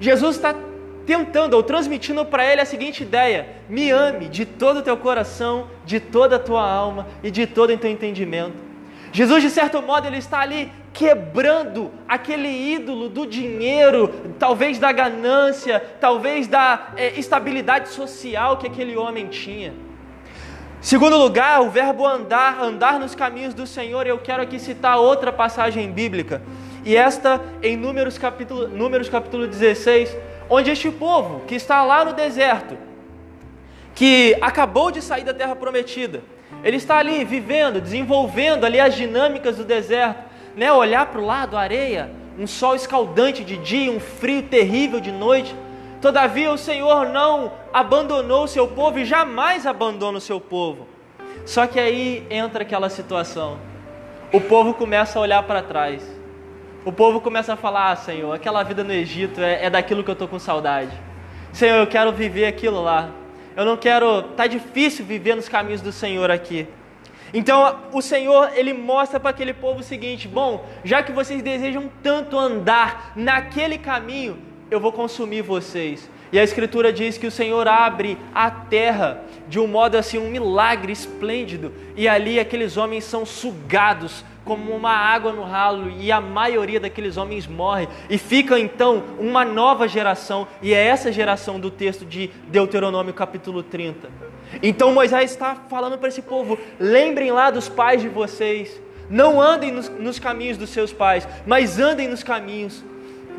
Jesus 0.00 0.36
está 0.36 0.54
tentando 1.06 1.54
ou 1.54 1.62
transmitindo 1.62 2.24
para 2.24 2.50
ele 2.50 2.62
a 2.62 2.64
seguinte 2.64 3.02
ideia: 3.02 3.46
me 3.68 3.90
ame 3.90 4.28
de 4.28 4.46
todo 4.46 4.78
o 4.78 4.82
teu 4.82 4.96
coração, 4.96 5.68
de 5.84 6.00
toda 6.00 6.36
a 6.36 6.38
tua 6.38 6.68
alma 6.68 7.06
e 7.22 7.30
de 7.30 7.46
todo 7.46 7.72
o 7.72 7.78
teu 7.78 7.90
entendimento. 7.90 8.66
Jesus, 9.12 9.42
de 9.42 9.50
certo 9.50 9.80
modo, 9.82 10.06
ele 10.06 10.18
está 10.18 10.40
ali 10.40 10.70
quebrando 10.92 11.90
aquele 12.06 12.48
ídolo 12.48 13.08
do 13.08 13.26
dinheiro, 13.26 14.08
talvez 14.38 14.78
da 14.78 14.90
ganância, 14.92 15.82
talvez 16.00 16.46
da 16.46 16.92
é, 16.96 17.18
estabilidade 17.18 17.88
social 17.90 18.56
que 18.56 18.66
aquele 18.66 18.96
homem 18.96 19.28
tinha. 19.28 19.72
Segundo 20.80 21.16
lugar, 21.16 21.60
o 21.60 21.70
verbo 21.70 22.06
andar, 22.06 22.62
andar 22.62 23.00
nos 23.00 23.12
caminhos 23.12 23.52
do 23.52 23.66
Senhor, 23.66 24.06
eu 24.06 24.16
quero 24.16 24.42
aqui 24.42 24.60
citar 24.60 24.96
outra 24.96 25.32
passagem 25.32 25.90
bíblica, 25.90 26.40
e 26.84 26.96
esta 26.96 27.40
em 27.60 27.76
Números 27.76 28.16
capítulo, 28.16 28.68
Números 28.68 29.08
capítulo 29.08 29.48
16, 29.48 30.16
onde 30.48 30.70
este 30.70 30.88
povo 30.88 31.40
que 31.46 31.56
está 31.56 31.82
lá 31.82 32.04
no 32.04 32.12
deserto, 32.12 32.78
que 33.92 34.36
acabou 34.40 34.92
de 34.92 35.02
sair 35.02 35.24
da 35.24 35.34
terra 35.34 35.56
prometida, 35.56 36.22
ele 36.62 36.76
está 36.76 36.98
ali 36.98 37.24
vivendo, 37.24 37.80
desenvolvendo 37.80 38.64
ali 38.64 38.78
as 38.78 38.94
dinâmicas 38.94 39.56
do 39.56 39.64
deserto, 39.64 40.22
né? 40.54 40.70
olhar 40.72 41.06
para 41.06 41.20
o 41.20 41.26
lado, 41.26 41.56
areia, 41.56 42.08
um 42.38 42.46
sol 42.46 42.76
escaldante 42.76 43.42
de 43.42 43.56
dia, 43.56 43.90
um 43.90 43.98
frio 43.98 44.42
terrível 44.42 45.00
de 45.00 45.10
noite, 45.10 45.56
Todavia, 46.00 46.52
o 46.52 46.58
Senhor 46.58 47.08
não 47.08 47.52
abandonou 47.72 48.44
o 48.44 48.48
seu 48.48 48.68
povo 48.68 49.00
e 49.00 49.04
jamais 49.04 49.66
abandona 49.66 50.18
o 50.18 50.20
seu 50.20 50.40
povo. 50.40 50.86
Só 51.44 51.66
que 51.66 51.80
aí 51.80 52.26
entra 52.30 52.62
aquela 52.62 52.88
situação. 52.88 53.58
O 54.32 54.40
povo 54.40 54.74
começa 54.74 55.18
a 55.18 55.22
olhar 55.22 55.42
para 55.42 55.62
trás. 55.62 56.02
O 56.84 56.92
povo 56.92 57.20
começa 57.20 57.54
a 57.54 57.56
falar: 57.56 57.90
Ah, 57.90 57.96
Senhor, 57.96 58.32
aquela 58.32 58.62
vida 58.62 58.84
no 58.84 58.92
Egito 58.92 59.40
é, 59.40 59.64
é 59.64 59.70
daquilo 59.70 60.04
que 60.04 60.10
eu 60.10 60.12
estou 60.12 60.28
com 60.28 60.38
saudade. 60.38 60.92
Senhor, 61.52 61.78
eu 61.78 61.86
quero 61.86 62.12
viver 62.12 62.46
aquilo 62.46 62.82
lá. 62.82 63.10
Eu 63.56 63.64
não 63.64 63.76
quero. 63.76 64.22
Tá 64.22 64.46
difícil 64.46 65.04
viver 65.04 65.34
nos 65.34 65.48
caminhos 65.48 65.80
do 65.80 65.90
Senhor 65.90 66.30
aqui. 66.30 66.68
Então 67.32 67.80
o 67.92 68.00
Senhor 68.00 68.50
ele 68.54 68.72
mostra 68.72 69.18
para 69.18 69.30
aquele 69.30 69.52
povo 69.52 69.80
o 69.80 69.82
seguinte: 69.82 70.28
bom, 70.28 70.64
já 70.84 71.02
que 71.02 71.12
vocês 71.12 71.42
desejam 71.42 71.90
tanto 72.02 72.38
andar 72.38 73.12
naquele 73.16 73.78
caminho, 73.78 74.38
eu 74.70 74.80
vou 74.80 74.92
consumir 74.92 75.42
vocês. 75.42 76.08
E 76.30 76.38
a 76.38 76.44
Escritura 76.44 76.92
diz 76.92 77.16
que 77.16 77.26
o 77.26 77.30
Senhor 77.30 77.66
abre 77.66 78.18
a 78.34 78.50
terra 78.50 79.22
de 79.48 79.58
um 79.58 79.66
modo 79.66 79.96
assim, 79.96 80.18
um 80.18 80.28
milagre 80.28 80.92
esplêndido, 80.92 81.72
e 81.96 82.06
ali 82.06 82.38
aqueles 82.38 82.76
homens 82.76 83.04
são 83.04 83.24
sugados 83.24 84.22
como 84.44 84.74
uma 84.74 84.92
água 84.92 85.32
no 85.32 85.42
ralo, 85.42 85.90
e 85.98 86.12
a 86.12 86.20
maioria 86.20 86.78
daqueles 86.78 87.16
homens 87.16 87.46
morre, 87.46 87.88
e 88.10 88.18
fica 88.18 88.58
então 88.58 89.04
uma 89.18 89.42
nova 89.42 89.88
geração, 89.88 90.46
e 90.60 90.74
é 90.74 90.86
essa 90.86 91.10
geração 91.10 91.58
do 91.58 91.70
texto 91.70 92.04
de 92.04 92.28
Deuteronômio 92.48 93.14
capítulo 93.14 93.62
30. 93.62 94.10
Então 94.62 94.92
Moisés 94.92 95.30
está 95.30 95.54
falando 95.68 95.96
para 95.96 96.08
esse 96.08 96.22
povo: 96.22 96.58
lembrem 96.78 97.30
lá 97.30 97.50
dos 97.50 97.70
pais 97.70 98.02
de 98.02 98.08
vocês, 98.08 98.80
não 99.08 99.40
andem 99.40 99.72
nos, 99.72 99.88
nos 99.88 100.18
caminhos 100.18 100.58
dos 100.58 100.70
seus 100.70 100.92
pais, 100.92 101.26
mas 101.46 101.78
andem 101.78 102.08
nos 102.08 102.22
caminhos 102.22 102.84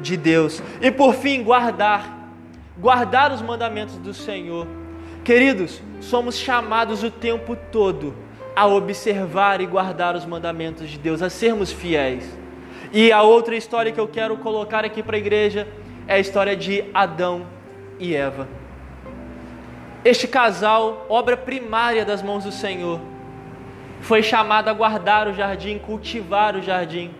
de 0.01 0.17
Deus. 0.17 0.61
E 0.81 0.91
por 0.91 1.13
fim, 1.13 1.43
guardar, 1.43 2.33
guardar 2.77 3.31
os 3.31 3.41
mandamentos 3.41 3.97
do 3.97 4.13
Senhor. 4.13 4.67
Queridos, 5.23 5.81
somos 6.01 6.37
chamados 6.37 7.03
o 7.03 7.11
tempo 7.11 7.55
todo 7.71 8.15
a 8.55 8.65
observar 8.65 9.61
e 9.61 9.65
guardar 9.65 10.15
os 10.15 10.25
mandamentos 10.25 10.89
de 10.89 10.97
Deus, 10.97 11.21
a 11.21 11.29
sermos 11.29 11.71
fiéis. 11.71 12.37
E 12.91 13.11
a 13.11 13.21
outra 13.21 13.55
história 13.55 13.91
que 13.91 13.99
eu 13.99 14.07
quero 14.07 14.37
colocar 14.37 14.83
aqui 14.83 15.03
para 15.03 15.15
a 15.15 15.19
igreja 15.19 15.67
é 16.07 16.15
a 16.15 16.19
história 16.19 16.55
de 16.55 16.83
Adão 16.93 17.45
e 17.99 18.15
Eva. 18.15 18.47
Este 20.03 20.27
casal, 20.27 21.05
obra 21.09 21.37
primária 21.37 22.03
das 22.03 22.23
mãos 22.23 22.45
do 22.45 22.51
Senhor, 22.51 22.99
foi 24.01 24.23
chamado 24.23 24.69
a 24.69 24.73
guardar 24.73 25.27
o 25.27 25.33
jardim, 25.33 25.77
cultivar 25.77 26.55
o 26.55 26.61
jardim, 26.61 27.11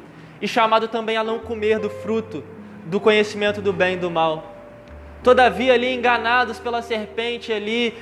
e 0.41 0.47
chamado 0.47 0.87
também 0.87 1.17
a 1.17 1.23
não 1.23 1.39
comer 1.39 1.77
do 1.79 1.89
fruto 1.89 2.43
do 2.85 2.99
conhecimento 2.99 3.61
do 3.61 3.73
bem 3.73 3.95
e 3.95 3.97
do 3.97 4.09
mal. 4.09 4.55
Todavia, 5.23 5.73
ali 5.73 5.93
enganados 5.93 6.59
pela 6.59 6.81
serpente, 6.81 7.51
ali, 7.51 7.93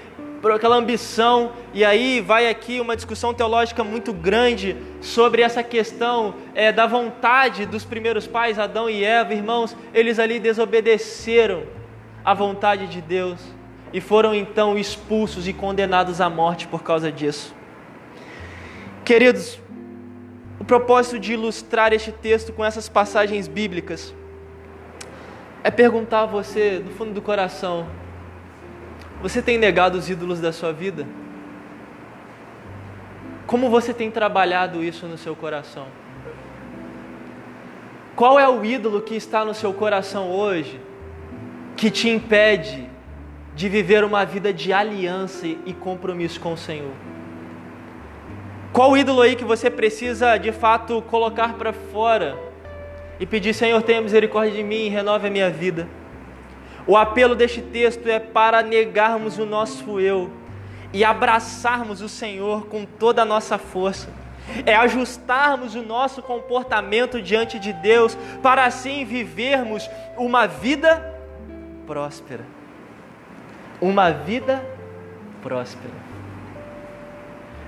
por 0.42 0.52
aquela 0.52 0.76
ambição, 0.76 1.52
e 1.74 1.84
aí 1.84 2.22
vai 2.22 2.48
aqui 2.48 2.80
uma 2.80 2.96
discussão 2.96 3.34
teológica 3.34 3.84
muito 3.84 4.14
grande 4.14 4.78
sobre 5.02 5.42
essa 5.42 5.64
questão 5.64 6.36
é, 6.54 6.72
da 6.72 6.86
vontade 6.86 7.66
dos 7.66 7.84
primeiros 7.84 8.28
pais, 8.28 8.60
Adão 8.60 8.88
e 8.90 9.04
Eva, 9.04 9.34
irmãos, 9.34 9.76
eles 9.94 10.20
ali 10.20 10.40
desobedeceram 10.40 11.64
à 12.24 12.34
vontade 12.36 12.88
de 12.88 13.02
Deus 13.02 13.40
e 13.92 14.00
foram 14.00 14.36
então 14.36 14.78
expulsos 14.78 15.48
e 15.48 15.54
condenados 15.54 16.22
à 16.22 16.30
morte 16.30 16.68
por 16.68 16.84
causa 16.84 17.12
disso. 17.12 17.56
Queridos, 19.04 19.60
o 20.60 20.66
propósito 20.66 21.18
de 21.18 21.34
ilustrar 21.34 21.94
este 21.94 22.12
texto 22.12 22.52
com 22.54 22.64
essas 22.64 22.88
passagens 22.90 23.48
bíblicas 23.48 24.14
é 25.68 25.72
perguntar 25.72 26.22
a 26.22 26.26
você, 26.26 26.80
do 26.80 26.92
fundo 26.92 27.12
do 27.12 27.22
coração: 27.22 27.90
você 29.22 29.42
tem 29.42 29.58
negado 29.58 29.98
os 29.98 30.10
ídolos 30.10 30.40
da 30.40 30.54
sua 30.54 30.72
vida? 30.72 31.06
Como 33.46 33.70
você 33.70 33.94
tem 33.94 34.10
trabalhado 34.10 34.82
isso 34.82 35.06
no 35.08 35.18
seu 35.18 35.36
coração? 35.36 35.88
Qual 38.16 38.40
é 38.40 38.48
o 38.48 38.64
ídolo 38.64 39.02
que 39.02 39.16
está 39.16 39.44
no 39.44 39.54
seu 39.54 39.74
coração 39.74 40.32
hoje 40.32 40.80
que 41.76 41.92
te 41.92 42.08
impede 42.08 42.90
de 43.54 43.68
viver 43.68 44.06
uma 44.06 44.26
vida 44.26 44.54
de 44.54 44.72
aliança 44.72 45.46
e 45.46 45.74
compromisso 45.74 46.40
com 46.40 46.54
o 46.54 46.58
Senhor? 46.58 46.94
Qual 48.72 48.96
ídolo 48.96 49.22
aí 49.22 49.36
que 49.36 49.44
você 49.44 49.70
precisa 49.70 50.38
de 50.38 50.54
fato 50.54 51.02
colocar 51.02 51.56
para 51.56 51.74
fora 51.74 52.47
e 53.20 53.26
pedir: 53.26 53.54
Senhor, 53.54 53.82
tenha 53.82 54.02
misericórdia 54.02 54.54
de 54.54 54.64
mim 54.64 54.86
e 54.86 54.90
renove 54.90 55.28
a 55.28 55.32
minha 55.32 55.50
vida. 55.50 55.88
O 56.86 56.96
apelo 56.96 57.36
deste 57.36 57.62
texto 57.62 58.08
é 58.08 58.20
para 58.20 58.64
negarmos 58.64 59.38
o 59.38 59.46
nosso 59.46 60.00
eu 60.00 60.32
e 60.94 61.04
abraçarmos 61.04 62.02
o 62.02 62.08
Senhor 62.08 62.68
com 62.68 62.86
toda 62.86 63.22
a 63.22 63.26
nossa 63.26 63.58
força. 63.58 64.10
É 64.66 64.74
ajustarmos 64.76 65.76
o 65.76 65.82
nosso 65.82 66.22
comportamento 66.22 67.22
diante 67.22 67.60
de 67.60 67.74
Deus 67.74 68.18
para 68.42 68.64
assim 68.64 69.04
vivermos 69.04 69.90
uma 70.18 70.48
vida 70.48 71.14
próspera. 71.86 72.46
Uma 73.82 74.10
vida 74.12 74.64
próspera. 75.44 75.94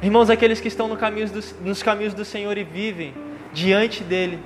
Irmãos, 0.02 0.30
aqueles 0.30 0.62
que 0.62 0.70
estão 0.70 0.88
no 0.88 0.96
do, 0.96 1.66
nos 1.66 1.84
caminhos 1.84 2.14
do 2.14 2.24
Senhor 2.24 2.58
e 2.58 2.64
vivem 2.64 3.14
diante 3.52 4.02
dEle, 4.02 4.40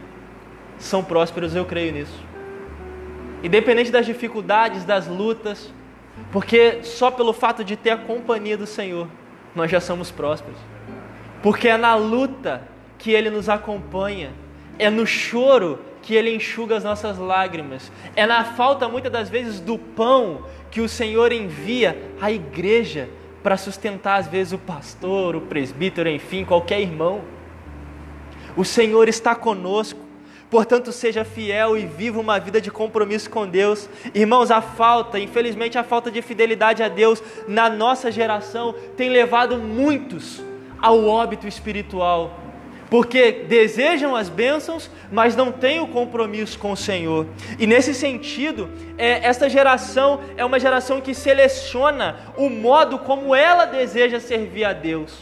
são 0.77 1.03
prósperos, 1.03 1.55
eu 1.55 1.65
creio 1.65 1.93
nisso. 1.93 2.23
Independente 3.43 3.91
das 3.91 4.05
dificuldades, 4.05 4.85
das 4.85 5.07
lutas, 5.07 5.73
porque 6.31 6.79
só 6.83 7.11
pelo 7.11 7.33
fato 7.33 7.63
de 7.63 7.75
ter 7.75 7.91
a 7.91 7.97
companhia 7.97 8.57
do 8.57 8.65
Senhor, 8.65 9.07
nós 9.55 9.69
já 9.69 9.79
somos 9.79 10.11
prósperos. 10.11 10.57
Porque 11.41 11.67
é 11.67 11.77
na 11.77 11.95
luta 11.95 12.61
que 12.97 13.11
Ele 13.11 13.29
nos 13.29 13.49
acompanha, 13.49 14.31
é 14.79 14.89
no 14.89 15.05
choro 15.05 15.79
que 16.01 16.15
Ele 16.15 16.35
enxuga 16.35 16.77
as 16.77 16.83
nossas 16.83 17.17
lágrimas, 17.17 17.91
é 18.15 18.25
na 18.25 18.43
falta 18.43 18.87
muitas 18.87 19.11
das 19.11 19.29
vezes 19.29 19.59
do 19.59 19.77
pão 19.77 20.45
que 20.71 20.81
o 20.81 20.89
Senhor 20.89 21.31
envia 21.31 21.97
à 22.21 22.31
igreja 22.31 23.09
para 23.43 23.57
sustentar 23.57 24.19
às 24.19 24.27
vezes 24.27 24.53
o 24.53 24.57
pastor, 24.57 25.35
o 25.35 25.41
presbítero, 25.41 26.09
enfim, 26.09 26.45
qualquer 26.45 26.79
irmão. 26.79 27.21
O 28.55 28.63
Senhor 28.63 29.09
está 29.09 29.35
conosco. 29.35 29.99
Portanto, 30.53 30.91
seja 30.91 31.25
fiel 31.25 31.75
e 31.75 31.87
viva 31.87 32.19
uma 32.19 32.39
vida 32.39 32.61
de 32.61 32.69
compromisso 32.69 33.27
com 33.27 33.47
Deus. 33.47 33.89
Irmãos, 34.13 34.51
a 34.51 34.61
falta, 34.61 35.17
infelizmente, 35.17 35.79
a 35.79 35.83
falta 35.83 36.11
de 36.11 36.21
fidelidade 36.21 36.83
a 36.83 36.87
Deus 36.87 37.23
na 37.47 37.71
nossa 37.71 38.11
geração 38.11 38.75
tem 38.95 39.09
levado 39.09 39.57
muitos 39.57 40.43
ao 40.79 41.07
óbito 41.07 41.47
espiritual. 41.47 42.39
Porque 42.87 43.31
desejam 43.31 44.15
as 44.15 44.29
bênçãos, 44.29 44.91
mas 45.11 45.35
não 45.35 45.51
têm 45.51 45.79
o 45.79 45.87
compromisso 45.87 46.59
com 46.59 46.73
o 46.73 46.77
Senhor. 46.77 47.25
E 47.57 47.65
nesse 47.65 47.95
sentido, 47.95 48.69
é, 48.95 49.25
esta 49.27 49.49
geração 49.49 50.19
é 50.37 50.45
uma 50.45 50.59
geração 50.59 51.01
que 51.01 51.15
seleciona 51.15 52.31
o 52.37 52.47
modo 52.47 52.99
como 52.99 53.33
ela 53.33 53.65
deseja 53.65 54.19
servir 54.19 54.65
a 54.65 54.73
Deus 54.73 55.17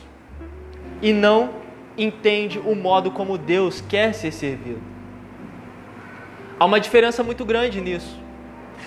e 1.01 1.13
não 1.13 1.51
entende 1.97 2.59
o 2.59 2.75
modo 2.75 3.11
como 3.11 3.37
Deus 3.37 3.79
quer 3.79 4.13
ser 4.13 4.33
servido. 4.33 4.90
Há 6.62 6.65
uma 6.65 6.80
diferença 6.80 7.24
muito 7.24 7.43
grande 7.43 7.82
nisso. 7.82 8.19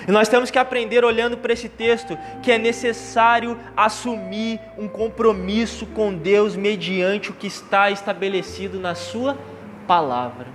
E 0.06 0.12
nós 0.12 0.28
temos 0.28 0.48
que 0.48 0.60
aprender, 0.60 1.04
olhando 1.04 1.36
para 1.36 1.52
esse 1.52 1.68
texto, 1.68 2.16
que 2.40 2.52
é 2.52 2.56
necessário 2.56 3.58
assumir 3.76 4.60
um 4.78 4.86
compromisso 4.86 5.84
com 5.86 6.14
Deus 6.14 6.54
mediante 6.54 7.30
o 7.30 7.34
que 7.34 7.48
está 7.48 7.90
estabelecido 7.90 8.78
na 8.78 8.94
Sua 8.94 9.36
palavra. 9.88 10.46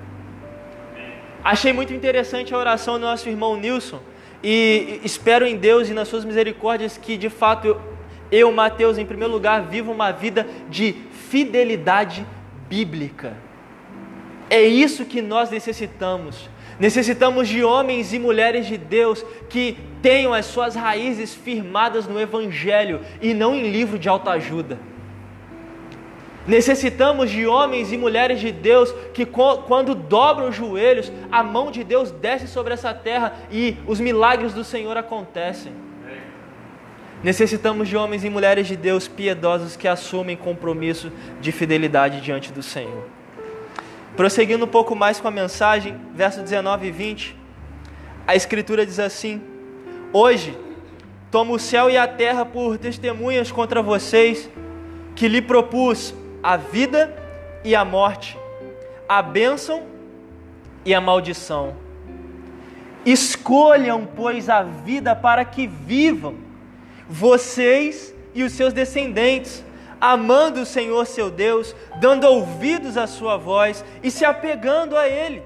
Achei 1.44 1.74
muito 1.74 1.94
interessante 1.94 2.54
a 2.54 2.58
oração 2.58 2.94
do 2.94 3.02
nosso 3.02 3.28
irmão 3.28 3.58
Nilson 3.58 4.00
e 4.42 5.02
espero 5.04 5.46
em 5.46 5.58
Deus 5.58 5.90
e 5.90 5.94
nas 5.94 6.08
Suas 6.08 6.24
misericórdias 6.24 6.98
que 6.98 7.18
de 7.18 7.30
fato 7.30 7.68
eu, 7.68 7.82
eu 8.32 8.50
Mateus, 8.54 8.98
em 8.98 9.06
primeiro 9.06 9.34
lugar, 9.34 9.64
viva 9.64 9.92
uma 9.92 10.12
vida 10.12 10.48
de 10.70 10.96
fidelidade 11.30 12.26
bíblica. 12.70 13.36
É 14.50 14.62
isso 14.62 15.04
que 15.04 15.22
nós 15.22 15.50
necessitamos 15.50 16.50
Necessitamos 16.80 17.50
de 17.50 17.62
homens 17.62 18.14
e 18.14 18.20
mulheres 18.20 18.66
de 18.66 18.78
Deus 18.78 19.26
que 19.50 19.78
tenham 20.02 20.34
as 20.34 20.46
suas 20.46 20.76
raízes 20.76 21.36
firmadas 21.36 22.08
no 22.08 22.20
Evangelho 22.20 23.02
e 23.22 23.34
não 23.34 23.54
em 23.54 23.70
livro 23.70 24.00
de 24.00 24.08
autoajuda. 24.08 24.80
Necessitamos 26.48 27.30
de 27.30 27.46
homens 27.46 27.92
e 27.92 27.98
mulheres 27.98 28.40
de 28.40 28.52
Deus 28.52 28.92
que, 29.14 29.26
quando 29.26 29.94
dobram 29.94 30.50
os 30.50 30.56
joelhos, 30.56 31.12
a 31.30 31.44
mão 31.44 31.70
de 31.70 31.84
Deus 31.84 32.12
desce 32.12 32.48
sobre 32.48 32.74
essa 32.74 32.94
terra 32.94 33.34
e 33.52 33.76
os 33.86 34.00
milagres 34.00 34.54
do 34.54 34.64
Senhor 34.64 34.96
acontecem. 34.96 35.74
Necessitamos 37.22 37.90
de 37.90 37.98
homens 37.98 38.24
e 38.24 38.30
mulheres 38.30 38.66
de 38.66 38.78
Deus 38.78 39.06
piedosos 39.06 39.76
que 39.76 39.88
assumem 39.88 40.38
compromisso 40.38 41.12
de 41.42 41.52
fidelidade 41.52 42.22
diante 42.22 42.54
do 42.54 42.64
Senhor. 42.64 43.19
Prosseguindo 44.16 44.66
um 44.66 44.68
pouco 44.68 44.96
mais 44.96 45.20
com 45.20 45.28
a 45.28 45.32
mensagem, 45.32 46.00
verso 46.14 46.42
19 46.42 46.88
e 46.88 46.92
20, 46.92 47.38
a 48.28 48.36
Escritura 48.36 48.86
diz 48.86 49.00
assim: 49.00 49.42
Hoje, 50.12 50.58
tomo 51.32 51.56
o 51.56 51.60
céu 51.60 51.90
e 51.90 51.98
a 51.98 52.08
terra 52.08 52.46
por 52.46 52.78
testemunhas 52.78 53.52
contra 53.52 53.82
vocês, 53.82 54.50
que 55.16 55.28
lhe 55.28 55.42
propus 55.42 56.14
a 56.42 56.58
vida 56.58 57.16
e 57.64 57.76
a 57.76 57.86
morte, 57.86 58.38
a 59.08 59.22
bênção 59.22 59.84
e 60.86 60.94
a 60.94 61.02
maldição. 61.02 61.76
Escolham, 63.06 64.08
pois, 64.16 64.50
a 64.50 64.64
vida 64.64 65.16
para 65.16 65.46
que 65.46 65.66
vivam, 65.68 66.36
vocês 67.08 68.14
e 68.34 68.44
os 68.44 68.52
seus 68.54 68.74
descendentes, 68.74 69.64
amando 70.00 70.62
o 70.62 70.66
Senhor 70.66 71.06
seu 71.06 71.30
Deus, 71.30 71.76
dando 72.00 72.26
ouvidos 72.26 72.98
à 72.98 73.08
sua 73.08 73.38
voz 73.38 73.84
e 74.02 74.10
se 74.10 74.26
apegando 74.26 74.96
a 74.96 75.08
Ele. 75.08 75.44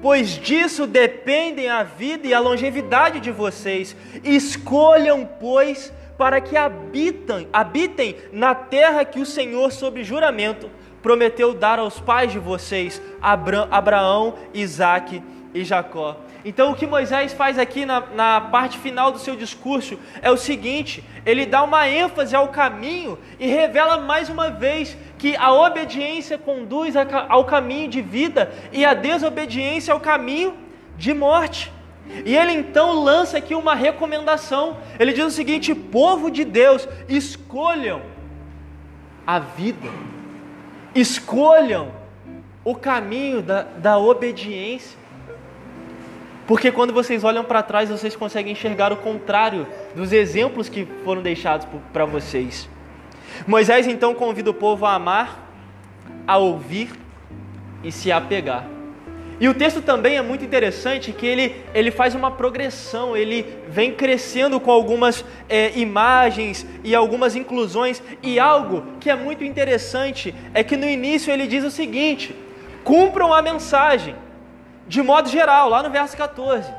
Pois 0.00 0.30
disso 0.30 0.86
dependem 0.86 1.68
a 1.68 1.82
vida 1.82 2.26
e 2.26 2.34
a 2.34 2.40
longevidade 2.40 3.20
de 3.20 3.30
vocês. 3.30 3.96
Escolham, 4.22 5.28
pois, 5.40 5.92
para 6.18 6.40
que 6.40 6.56
habitem, 6.56 7.48
habitem 7.52 8.16
na 8.32 8.54
terra 8.54 9.04
que 9.04 9.20
o 9.20 9.26
Senhor, 9.26 9.72
sob 9.72 10.04
juramento, 10.04 10.70
prometeu 11.02 11.54
dar 11.54 11.78
aos 11.78 12.00
pais 12.00 12.32
de 12.32 12.38
vocês, 12.38 13.00
Abraão, 13.20 14.34
Isaque 14.52 15.22
e 15.54 15.64
Jacó. 15.64 16.23
Então, 16.44 16.72
o 16.72 16.76
que 16.76 16.86
Moisés 16.86 17.32
faz 17.32 17.58
aqui 17.58 17.86
na, 17.86 18.00
na, 18.00 18.40
parte 18.40 18.78
final 18.78 19.10
do 19.10 19.18
seu 19.18 19.34
discurso 19.34 19.98
é 20.20 20.30
o 20.30 20.36
seguinte: 20.36 21.02
ele 21.24 21.46
dá 21.46 21.62
uma 21.62 21.88
ênfase 21.88 22.36
ao 22.36 22.48
caminho 22.48 23.18
e 23.40 23.46
revela 23.46 23.98
mais 23.98 24.28
uma 24.28 24.50
vez 24.50 24.96
que 25.18 25.34
a 25.36 25.52
obediência 25.52 26.36
conduz 26.36 26.94
ao 26.96 27.44
caminho 27.44 27.88
de 27.88 28.02
vida 28.02 28.52
e 28.72 28.84
a 28.84 28.92
desobediência 28.92 29.94
ao 29.94 30.00
caminho 30.00 30.54
de 30.96 31.14
morte. 31.14 31.72
E 32.26 32.36
ele 32.36 32.52
então 32.52 33.02
lança 33.02 33.38
aqui 33.38 33.54
uma 33.54 33.74
recomendação. 33.74 34.76
Ele 34.98 35.12
diz 35.12 35.24
o 35.24 35.30
seguinte: 35.30 35.74
povo 35.74 36.30
de 36.30 36.44
Deus, 36.44 36.86
escolham 37.08 38.02
a 39.26 39.38
vida 39.38 39.88
Escolham 40.94 41.90
o 42.64 42.74
caminho 42.74 43.42
da, 43.42 43.62
da 43.62 43.98
obediência. 43.98 44.96
Porque 46.46 46.70
quando 46.70 46.92
vocês 46.92 47.24
olham 47.24 47.44
para 47.44 47.62
trás, 47.62 47.88
vocês 47.88 48.14
conseguem 48.14 48.52
enxergar 48.52 48.92
o 48.92 48.96
contrário 48.96 49.66
dos 49.94 50.12
exemplos 50.12 50.68
que 50.68 50.86
foram 51.04 51.22
deixados 51.22 51.66
para 51.92 52.04
vocês. 52.04 52.68
Moisés 53.46 53.86
então 53.86 54.14
convida 54.14 54.50
o 54.50 54.54
povo 54.54 54.84
a 54.84 54.94
amar, 54.94 55.50
a 56.26 56.36
ouvir 56.36 56.90
e 57.82 57.90
se 57.90 58.12
apegar. 58.12 58.66
E 59.40 59.48
o 59.48 59.54
texto 59.54 59.82
também 59.82 60.16
é 60.16 60.22
muito 60.22 60.44
interessante 60.44 61.12
que 61.12 61.26
ele, 61.26 61.56
ele 61.74 61.90
faz 61.90 62.14
uma 62.14 62.30
progressão, 62.30 63.16
ele 63.16 63.44
vem 63.68 63.92
crescendo 63.92 64.60
com 64.60 64.70
algumas 64.70 65.24
é, 65.48 65.76
imagens 65.76 66.64
e 66.84 66.94
algumas 66.94 67.34
inclusões. 67.34 68.00
E 68.22 68.38
algo 68.38 68.84
que 69.00 69.10
é 69.10 69.16
muito 69.16 69.42
interessante 69.42 70.32
é 70.54 70.62
que 70.62 70.76
no 70.76 70.86
início 70.86 71.32
ele 71.32 71.48
diz 71.48 71.64
o 71.64 71.70
seguinte: 71.70 72.34
cumpram 72.84 73.34
a 73.34 73.42
mensagem, 73.42 74.14
de 74.86 75.02
modo 75.02 75.28
geral, 75.28 75.68
lá 75.68 75.82
no 75.82 75.90
verso 75.90 76.16
14. 76.16 76.70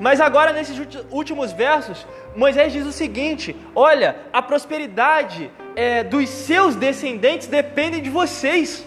Mas 0.00 0.20
agora, 0.20 0.52
nesses 0.52 0.76
últimos 1.10 1.52
versos, 1.52 2.06
Moisés 2.34 2.72
diz 2.72 2.86
o 2.86 2.92
seguinte: 2.92 3.54
olha, 3.74 4.16
a 4.32 4.40
prosperidade 4.40 5.50
é, 5.76 6.02
dos 6.02 6.28
seus 6.28 6.74
descendentes 6.74 7.46
depende 7.46 8.00
de 8.00 8.10
vocês. 8.10 8.86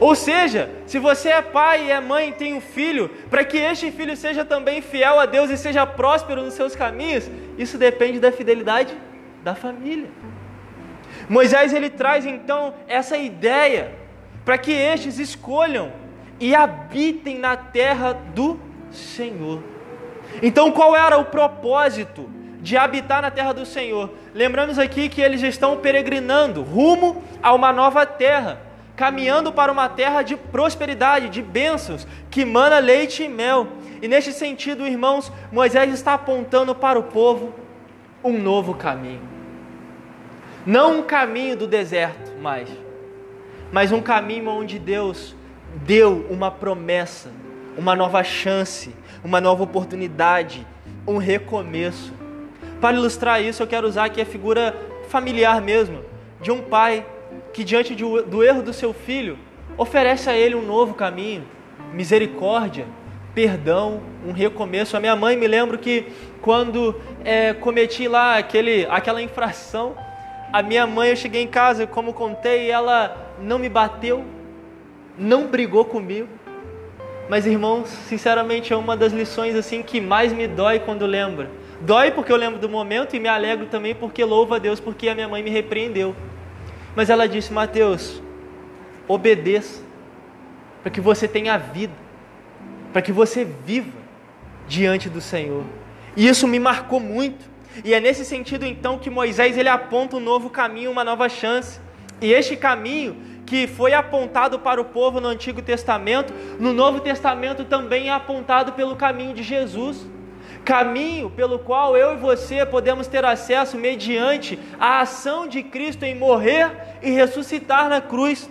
Ou 0.00 0.14
seja, 0.14 0.70
se 0.86 0.98
você 0.98 1.28
é 1.28 1.42
pai 1.42 1.86
e 1.86 1.90
é 1.90 2.00
mãe 2.00 2.30
e 2.30 2.32
tem 2.32 2.54
um 2.54 2.60
filho, 2.60 3.08
para 3.30 3.44
que 3.44 3.56
este 3.56 3.90
filho 3.92 4.16
seja 4.16 4.44
também 4.44 4.82
fiel 4.82 5.20
a 5.20 5.26
Deus 5.26 5.50
e 5.50 5.56
seja 5.56 5.86
próspero 5.86 6.42
nos 6.42 6.54
seus 6.54 6.74
caminhos, 6.74 7.30
isso 7.56 7.78
depende 7.78 8.18
da 8.18 8.32
fidelidade 8.32 8.96
da 9.42 9.54
família. 9.54 10.08
Moisés 11.28 11.72
ele 11.72 11.88
traz 11.88 12.26
então 12.26 12.74
essa 12.88 13.16
ideia 13.16 13.92
para 14.44 14.58
que 14.58 14.72
estes 14.72 15.18
escolham 15.18 15.92
e 16.40 16.54
habitem 16.54 17.38
na 17.38 17.56
terra 17.56 18.12
do 18.12 18.58
Senhor. 18.90 19.62
Então, 20.42 20.72
qual 20.72 20.96
era 20.96 21.18
o 21.18 21.24
propósito 21.24 22.28
de 22.60 22.76
habitar 22.76 23.22
na 23.22 23.30
terra 23.30 23.52
do 23.52 23.64
Senhor? 23.64 24.10
Lembramos 24.34 24.78
aqui 24.78 25.08
que 25.08 25.20
eles 25.20 25.42
estão 25.42 25.76
peregrinando 25.76 26.62
rumo 26.62 27.22
a 27.42 27.52
uma 27.52 27.72
nova 27.72 28.04
terra 28.04 28.60
caminhando 28.96 29.52
para 29.52 29.72
uma 29.72 29.88
terra 29.88 30.22
de 30.22 30.36
prosperidade, 30.36 31.28
de 31.28 31.42
bênçãos, 31.42 32.06
que 32.30 32.44
mana 32.44 32.78
leite 32.78 33.24
e 33.24 33.28
mel. 33.28 33.66
E 34.00 34.08
neste 34.08 34.32
sentido, 34.32 34.86
irmãos, 34.86 35.32
Moisés 35.50 35.92
está 35.92 36.14
apontando 36.14 36.74
para 36.74 36.98
o 36.98 37.04
povo 37.04 37.52
um 38.22 38.38
novo 38.38 38.74
caminho. 38.74 39.22
Não 40.64 41.00
um 41.00 41.02
caminho 41.02 41.56
do 41.56 41.66
deserto 41.66 42.32
mais, 42.40 42.68
mas 43.72 43.92
um 43.92 44.00
caminho 44.00 44.48
onde 44.48 44.78
Deus 44.78 45.34
deu 45.74 46.26
uma 46.30 46.50
promessa, 46.50 47.30
uma 47.76 47.94
nova 47.94 48.22
chance, 48.22 48.94
uma 49.22 49.40
nova 49.40 49.62
oportunidade, 49.62 50.66
um 51.06 51.16
recomeço. 51.16 52.12
Para 52.80 52.96
ilustrar 52.96 53.42
isso, 53.42 53.62
eu 53.62 53.66
quero 53.66 53.86
usar 53.86 54.04
aqui 54.04 54.20
a 54.20 54.26
figura 54.26 54.74
familiar 55.08 55.60
mesmo, 55.60 56.04
de 56.40 56.50
um 56.50 56.60
pai 56.60 57.04
que 57.52 57.64
diante 57.64 57.94
do 57.94 58.42
erro 58.42 58.62
do 58.62 58.72
seu 58.72 58.92
filho, 58.92 59.38
oferece 59.78 60.28
a 60.28 60.36
ele 60.36 60.54
um 60.54 60.62
novo 60.62 60.94
caminho, 60.94 61.44
misericórdia, 61.92 62.86
perdão, 63.34 64.00
um 64.26 64.32
recomeço. 64.32 64.96
A 64.96 65.00
minha 65.00 65.16
mãe 65.16 65.36
me 65.36 65.46
lembro 65.46 65.78
que 65.78 66.06
quando 66.40 67.00
é, 67.24 67.52
cometi 67.52 68.06
lá 68.08 68.38
aquele, 68.38 68.86
aquela 68.90 69.22
infração, 69.22 69.96
a 70.52 70.62
minha 70.62 70.86
mãe, 70.86 71.10
eu 71.10 71.16
cheguei 71.16 71.42
em 71.42 71.48
casa, 71.48 71.86
como 71.86 72.12
contei, 72.12 72.70
ela 72.70 73.34
não 73.40 73.58
me 73.58 73.68
bateu, 73.68 74.24
não 75.18 75.46
brigou 75.46 75.84
comigo. 75.84 76.28
Mas 77.28 77.46
irmãos, 77.46 77.88
sinceramente 77.88 78.72
é 78.72 78.76
uma 78.76 78.96
das 78.96 79.12
lições 79.12 79.54
assim 79.54 79.82
que 79.82 80.00
mais 80.00 80.32
me 80.32 80.46
dói 80.46 80.78
quando 80.78 81.06
lembro. 81.06 81.48
Dói 81.80 82.10
porque 82.10 82.30
eu 82.30 82.36
lembro 82.36 82.58
do 82.58 82.68
momento 82.68 83.16
e 83.16 83.20
me 83.20 83.28
alegro 83.28 83.66
também 83.66 83.94
porque 83.94 84.24
louvo 84.24 84.54
a 84.54 84.58
Deus 84.58 84.78
porque 84.78 85.08
a 85.08 85.14
minha 85.14 85.28
mãe 85.28 85.42
me 85.42 85.50
repreendeu. 85.50 86.14
Mas 86.94 87.10
ela 87.10 87.26
disse: 87.26 87.52
Mateus, 87.52 88.22
obedeça, 89.08 89.82
para 90.82 90.90
que 90.90 91.00
você 91.00 91.26
tenha 91.26 91.56
vida, 91.56 91.94
para 92.92 93.02
que 93.02 93.12
você 93.12 93.44
viva 93.44 93.98
diante 94.68 95.08
do 95.08 95.20
Senhor. 95.20 95.64
E 96.16 96.28
isso 96.28 96.46
me 96.46 96.58
marcou 96.58 97.00
muito. 97.00 97.52
E 97.84 97.92
é 97.92 97.98
nesse 97.98 98.24
sentido 98.24 98.64
então 98.64 98.98
que 98.98 99.10
Moisés 99.10 99.58
ele 99.58 99.68
aponta 99.68 100.16
um 100.16 100.20
novo 100.20 100.48
caminho, 100.48 100.90
uma 100.90 101.02
nova 101.02 101.28
chance. 101.28 101.80
E 102.20 102.32
este 102.32 102.56
caminho 102.56 103.16
que 103.46 103.66
foi 103.66 103.92
apontado 103.92 104.58
para 104.58 104.80
o 104.80 104.84
povo 104.84 105.20
no 105.20 105.28
Antigo 105.28 105.60
Testamento, 105.62 106.32
no 106.58 106.72
Novo 106.72 107.00
Testamento 107.00 107.64
também 107.64 108.08
é 108.08 108.12
apontado 108.12 108.72
pelo 108.72 108.96
caminho 108.96 109.34
de 109.34 109.42
Jesus. 109.42 110.06
Caminho 110.64 111.28
pelo 111.28 111.58
qual 111.58 111.96
eu 111.96 112.14
e 112.14 112.16
você 112.16 112.64
podemos 112.64 113.06
ter 113.06 113.24
acesso 113.24 113.76
mediante 113.76 114.58
a 114.80 115.00
ação 115.00 115.46
de 115.46 115.62
Cristo 115.62 116.04
em 116.04 116.14
morrer 116.14 116.70
e 117.02 117.10
ressuscitar 117.10 117.88
na 117.88 118.00
cruz 118.00 118.48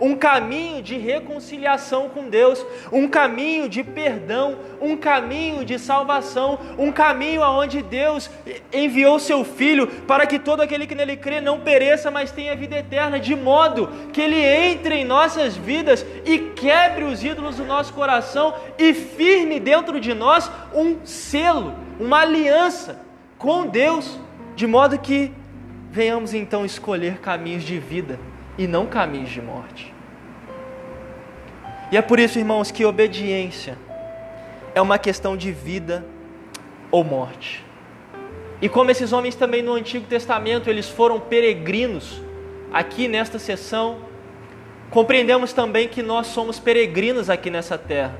um 0.00 0.14
caminho 0.14 0.82
de 0.82 0.96
reconciliação 0.96 2.08
com 2.08 2.28
Deus, 2.28 2.64
um 2.92 3.08
caminho 3.08 3.68
de 3.68 3.82
perdão, 3.82 4.58
um 4.80 4.96
caminho 4.96 5.64
de 5.64 5.78
salvação, 5.78 6.58
um 6.78 6.92
caminho 6.92 7.42
aonde 7.42 7.82
Deus 7.82 8.30
enviou 8.72 9.18
seu 9.18 9.44
filho 9.44 9.86
para 9.86 10.26
que 10.26 10.38
todo 10.38 10.60
aquele 10.60 10.86
que 10.86 10.94
nele 10.94 11.16
crê 11.16 11.40
não 11.40 11.60
pereça, 11.60 12.10
mas 12.10 12.30
tenha 12.30 12.56
vida 12.56 12.76
eterna, 12.76 13.18
de 13.18 13.34
modo 13.34 13.88
que 14.12 14.20
ele 14.20 14.40
entre 14.40 14.96
em 14.96 15.04
nossas 15.04 15.56
vidas 15.56 16.04
e 16.24 16.38
quebre 16.38 17.04
os 17.04 17.24
ídolos 17.24 17.56
do 17.56 17.64
nosso 17.64 17.92
coração 17.92 18.54
e 18.78 18.92
firme 18.92 19.58
dentro 19.58 20.00
de 20.00 20.14
nós 20.14 20.50
um 20.74 21.04
selo, 21.04 21.74
uma 21.98 22.20
aliança 22.20 23.00
com 23.38 23.66
Deus, 23.66 24.18
de 24.54 24.66
modo 24.66 24.98
que 24.98 25.32
venhamos 25.90 26.34
então 26.34 26.64
escolher 26.64 27.18
caminhos 27.18 27.64
de 27.64 27.78
vida 27.78 28.18
e 28.58 28.66
não 28.66 28.86
caminhos 28.86 29.30
de 29.30 29.40
morte. 29.40 29.94
E 31.90 31.96
é 31.96 32.02
por 32.02 32.18
isso, 32.18 32.38
irmãos, 32.38 32.70
que 32.70 32.84
obediência 32.84 33.78
é 34.74 34.80
uma 34.80 34.98
questão 34.98 35.36
de 35.36 35.52
vida 35.52 36.04
ou 36.90 37.04
morte. 37.04 37.64
E 38.60 38.68
como 38.68 38.90
esses 38.90 39.12
homens 39.12 39.34
também 39.34 39.62
no 39.62 39.74
Antigo 39.74 40.06
Testamento, 40.06 40.68
eles 40.70 40.88
foram 40.88 41.20
peregrinos, 41.20 42.22
aqui 42.72 43.06
nesta 43.06 43.38
sessão, 43.38 43.98
compreendemos 44.90 45.52
também 45.52 45.88
que 45.88 46.02
nós 46.02 46.26
somos 46.28 46.58
peregrinos 46.58 47.30
aqui 47.30 47.50
nessa 47.50 47.76
terra. 47.76 48.18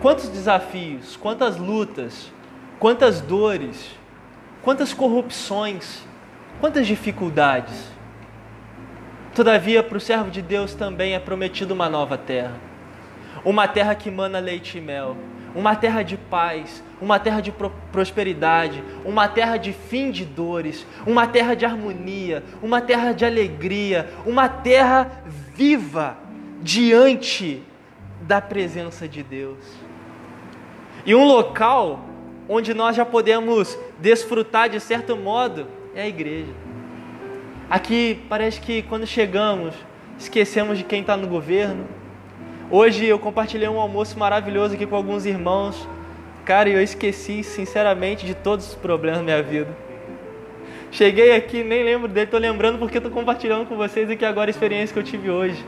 Quantos 0.00 0.28
desafios, 0.28 1.16
quantas 1.16 1.56
lutas, 1.56 2.30
quantas 2.78 3.20
dores, 3.20 3.90
quantas 4.62 4.92
corrupções, 4.92 6.02
quantas 6.60 6.86
dificuldades. 6.86 7.99
Todavia, 9.34 9.82
para 9.82 9.96
o 9.96 10.00
servo 10.00 10.30
de 10.30 10.42
Deus 10.42 10.74
também 10.74 11.14
é 11.14 11.18
prometido 11.18 11.72
uma 11.72 11.88
nova 11.88 12.18
terra. 12.18 12.54
Uma 13.44 13.68
terra 13.68 13.94
que 13.94 14.10
mana 14.10 14.38
leite 14.38 14.78
e 14.78 14.80
mel. 14.80 15.16
uma 15.54 15.74
terra 15.74 16.02
de 16.02 16.16
paz, 16.16 16.82
uma 17.00 17.18
terra 17.18 17.40
de 17.40 17.52
prosperidade, 17.90 18.82
uma 19.04 19.28
terra 19.28 19.56
de 19.56 19.72
fim 19.72 20.10
de 20.10 20.24
dores, 20.24 20.86
uma 21.06 21.26
terra 21.26 21.54
de 21.54 21.64
harmonia, 21.64 22.44
uma 22.62 22.80
terra 22.80 23.12
de 23.12 23.24
alegria, 23.24 24.08
uma 24.24 24.48
terra 24.48 25.22
viva 25.26 26.16
diante 26.62 27.62
da 28.22 28.40
presença 28.40 29.08
de 29.08 29.22
Deus. 29.22 29.58
E 31.04 31.14
um 31.14 31.24
local 31.24 32.04
onde 32.48 32.74
nós 32.74 32.94
já 32.94 33.04
podemos 33.04 33.78
desfrutar 33.98 34.68
de 34.68 34.78
certo 34.78 35.16
modo 35.16 35.66
é 35.94 36.02
a 36.02 36.08
igreja. 36.08 36.52
Aqui 37.70 38.18
parece 38.28 38.60
que 38.60 38.82
quando 38.82 39.06
chegamos, 39.06 39.76
esquecemos 40.18 40.76
de 40.76 40.82
quem 40.82 41.02
está 41.02 41.16
no 41.16 41.28
governo. 41.28 41.86
Hoje 42.68 43.06
eu 43.06 43.16
compartilhei 43.16 43.68
um 43.68 43.78
almoço 43.78 44.18
maravilhoso 44.18 44.74
aqui 44.74 44.84
com 44.84 44.96
alguns 44.96 45.24
irmãos. 45.24 45.88
Cara, 46.44 46.68
eu 46.68 46.82
esqueci 46.82 47.44
sinceramente 47.44 48.26
de 48.26 48.34
todos 48.34 48.66
os 48.70 48.74
problemas 48.74 49.18
da 49.18 49.24
minha 49.24 49.40
vida. 49.40 49.68
Cheguei 50.90 51.32
aqui, 51.32 51.62
nem 51.62 51.84
lembro 51.84 52.08
dele, 52.08 52.24
estou 52.24 52.40
lembrando 52.40 52.76
porque 52.76 52.96
estou 52.96 53.12
compartilhando 53.12 53.64
com 53.66 53.76
vocês 53.76 54.10
aqui 54.10 54.24
agora 54.24 54.50
a 54.50 54.52
experiência 54.52 54.92
que 54.92 54.98
eu 54.98 55.04
tive 55.04 55.30
hoje. 55.30 55.64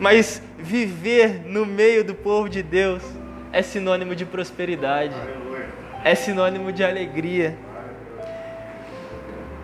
Mas 0.00 0.42
viver 0.58 1.42
no 1.46 1.64
meio 1.64 2.02
do 2.02 2.16
povo 2.16 2.48
de 2.48 2.64
Deus 2.64 3.04
é 3.52 3.62
sinônimo 3.62 4.16
de 4.16 4.24
prosperidade, 4.24 5.14
é 6.02 6.16
sinônimo 6.16 6.72
de 6.72 6.82
alegria. 6.82 7.56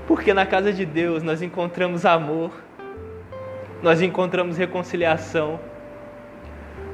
Porque 0.07 0.32
na 0.32 0.46
casa 0.46 0.72
de 0.72 0.84
Deus 0.84 1.22
nós 1.22 1.42
encontramos 1.42 2.04
amor, 2.04 2.52
nós 3.82 4.00
encontramos 4.00 4.57
reconciliação, 4.57 5.61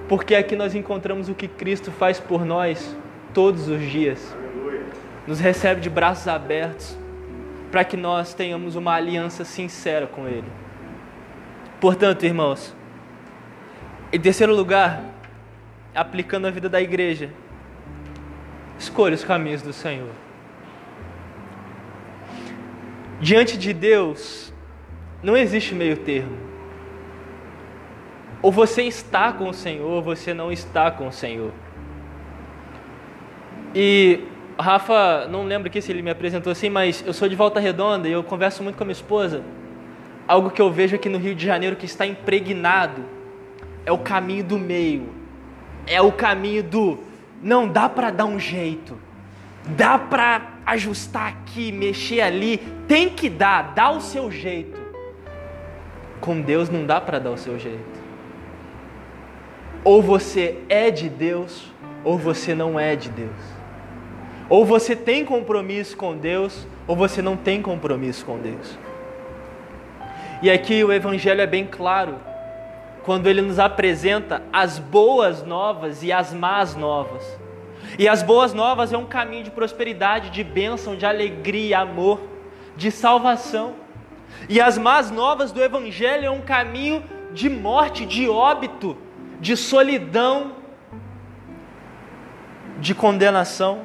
porque 0.08 0.34
aqui 0.34 0.56
nós 0.56 0.74
encontramos 0.74 1.28
o 1.28 1.34
que 1.34 1.46
Cristo 1.46 1.90
faz 1.90 2.18
por 2.18 2.44
nós 2.44 2.96
todos 3.34 3.68
os 3.68 3.80
dias. 3.80 4.34
Nos 5.26 5.40
recebe 5.40 5.80
de 5.80 5.90
braços 5.90 6.26
abertos 6.26 6.98
para 7.70 7.84
que 7.84 7.96
nós 7.96 8.34
tenhamos 8.34 8.76
uma 8.76 8.94
aliança 8.94 9.44
sincera 9.44 10.06
com 10.06 10.26
Ele. 10.26 10.48
Portanto, 11.80 12.24
irmãos, 12.24 12.74
em 14.12 14.20
terceiro 14.20 14.54
lugar, 14.54 15.02
aplicando 15.94 16.46
a 16.46 16.50
vida 16.50 16.68
da 16.68 16.80
igreja, 16.80 17.30
escolha 18.78 19.14
os 19.14 19.24
caminhos 19.24 19.62
do 19.62 19.72
Senhor. 19.72 20.10
Diante 23.22 23.56
de 23.56 23.72
Deus, 23.72 24.52
não 25.22 25.36
existe 25.36 25.76
meio 25.76 25.96
termo. 25.96 26.36
Ou 28.42 28.50
você 28.50 28.82
está 28.82 29.32
com 29.32 29.48
o 29.48 29.54
Senhor, 29.54 29.88
ou 29.88 30.02
você 30.02 30.34
não 30.34 30.50
está 30.50 30.90
com 30.90 31.06
o 31.06 31.12
Senhor. 31.12 31.52
E 33.72 34.24
Rafa, 34.58 35.28
não 35.30 35.44
lembro 35.44 35.68
aqui 35.68 35.80
se 35.80 35.92
ele 35.92 36.02
me 36.02 36.10
apresentou 36.10 36.50
assim, 36.50 36.68
mas 36.68 37.04
eu 37.06 37.12
sou 37.12 37.28
de 37.28 37.36
Volta 37.36 37.60
Redonda 37.60 38.08
e 38.08 38.12
eu 38.12 38.24
converso 38.24 38.60
muito 38.60 38.74
com 38.74 38.82
a 38.82 38.86
minha 38.86 38.92
esposa. 38.92 39.44
Algo 40.26 40.50
que 40.50 40.60
eu 40.60 40.72
vejo 40.72 40.96
aqui 40.96 41.08
no 41.08 41.18
Rio 41.18 41.36
de 41.36 41.46
Janeiro 41.46 41.76
que 41.76 41.86
está 41.86 42.04
impregnado 42.04 43.04
é 43.86 43.92
o 43.92 43.98
caminho 43.98 44.42
do 44.42 44.58
meio. 44.58 45.08
É 45.86 46.02
o 46.02 46.10
caminho 46.10 46.64
do 46.64 46.98
não 47.40 47.68
dá 47.68 47.88
para 47.88 48.10
dar 48.10 48.24
um 48.24 48.40
jeito. 48.40 48.98
Dá 49.64 49.96
para 49.96 50.51
ajustar 50.64 51.28
aqui, 51.28 51.72
mexer 51.72 52.20
ali, 52.20 52.58
tem 52.86 53.08
que 53.08 53.28
dar, 53.28 53.74
dá 53.74 53.90
o 53.90 54.00
seu 54.00 54.30
jeito. 54.30 54.80
Com 56.20 56.40
Deus 56.40 56.68
não 56.68 56.86
dá 56.86 57.00
para 57.00 57.18
dar 57.18 57.30
o 57.30 57.38
seu 57.38 57.58
jeito. 57.58 58.00
Ou 59.84 60.00
você 60.00 60.58
é 60.68 60.90
de 60.90 61.08
Deus, 61.08 61.72
ou 62.04 62.16
você 62.16 62.54
não 62.54 62.78
é 62.78 62.94
de 62.94 63.08
Deus. 63.08 63.30
Ou 64.48 64.64
você 64.64 64.94
tem 64.94 65.24
compromisso 65.24 65.96
com 65.96 66.16
Deus, 66.16 66.66
ou 66.86 66.94
você 66.94 67.20
não 67.22 67.36
tem 67.36 67.60
compromisso 67.60 68.24
com 68.24 68.38
Deus. 68.38 68.78
E 70.42 70.50
aqui 70.50 70.82
o 70.84 70.92
Evangelho 70.92 71.40
é 71.40 71.46
bem 71.46 71.66
claro 71.66 72.16
quando 73.04 73.28
ele 73.28 73.42
nos 73.42 73.58
apresenta 73.58 74.42
as 74.52 74.78
boas 74.78 75.42
novas 75.42 76.02
e 76.02 76.12
as 76.12 76.32
más 76.32 76.76
novas. 76.76 77.41
E 77.98 78.08
as 78.08 78.22
boas 78.22 78.54
novas 78.54 78.92
é 78.92 78.96
um 78.96 79.06
caminho 79.06 79.44
de 79.44 79.50
prosperidade, 79.50 80.30
de 80.30 80.42
bênção, 80.42 80.96
de 80.96 81.04
alegria, 81.04 81.80
amor, 81.80 82.20
de 82.76 82.90
salvação. 82.90 83.74
E 84.48 84.60
as 84.60 84.78
más 84.78 85.10
novas 85.10 85.52
do 85.52 85.62
Evangelho 85.62 86.26
é 86.26 86.30
um 86.30 86.40
caminho 86.40 87.02
de 87.32 87.48
morte, 87.48 88.06
de 88.06 88.28
óbito, 88.28 88.96
de 89.40 89.56
solidão, 89.56 90.52
de 92.78 92.94
condenação. 92.94 93.82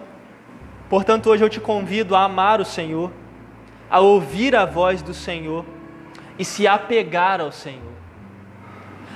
Portanto, 0.90 1.30
hoje 1.30 1.44
eu 1.44 1.50
te 1.50 1.60
convido 1.60 2.16
a 2.16 2.24
amar 2.24 2.62
o 2.62 2.66
Senhor, 2.66 3.12
a 3.90 4.00
ouvir 4.00 4.56
a 4.56 4.66
voz 4.66 5.02
do 5.02 5.14
Senhor 5.14 5.66
e 6.40 6.46
se 6.46 6.68
apegar 6.68 7.42
ao 7.42 7.52
Senhor 7.52 7.98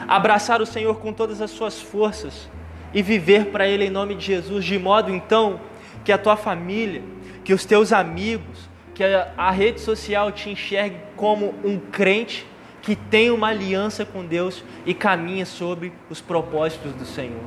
abraçar 0.08 0.62
o 0.62 0.66
Senhor 0.66 0.96
com 1.00 1.14
todas 1.14 1.42
as 1.42 1.52
suas 1.52 1.82
forças 1.82 2.50
e 2.94 3.02
viver 3.02 3.48
para 3.48 3.68
Ele 3.68 3.86
em 3.86 3.89
nome 3.89 4.16
de 4.16 4.26
Jesus, 4.26 4.66
de 4.66 4.78
modo 4.78 5.12
então 5.12 5.60
que 6.04 6.12
a 6.12 6.18
tua 6.18 6.36
família, 6.36 7.02
que 7.44 7.54
os 7.54 7.66
teus 7.66 7.94
amigos, 7.94 8.70
que 8.94 9.04
a, 9.04 9.52
rede 9.52 9.80
social 9.80 10.32
te 10.32 10.50
enxergue 10.50 10.98
como 11.16 11.54
um 11.64 11.80
crente 11.80 12.46
que 12.82 12.96
tem 12.96 13.30
uma 13.30 13.48
aliança 13.48 14.06
com 14.06 14.26
Deus 14.26 14.64
e 14.86 14.94
caminha 14.94 15.46
sobre 15.46 15.94
os 16.10 16.20
propósitos 16.20 16.94
do 16.94 17.06
Senhor. 17.06 17.44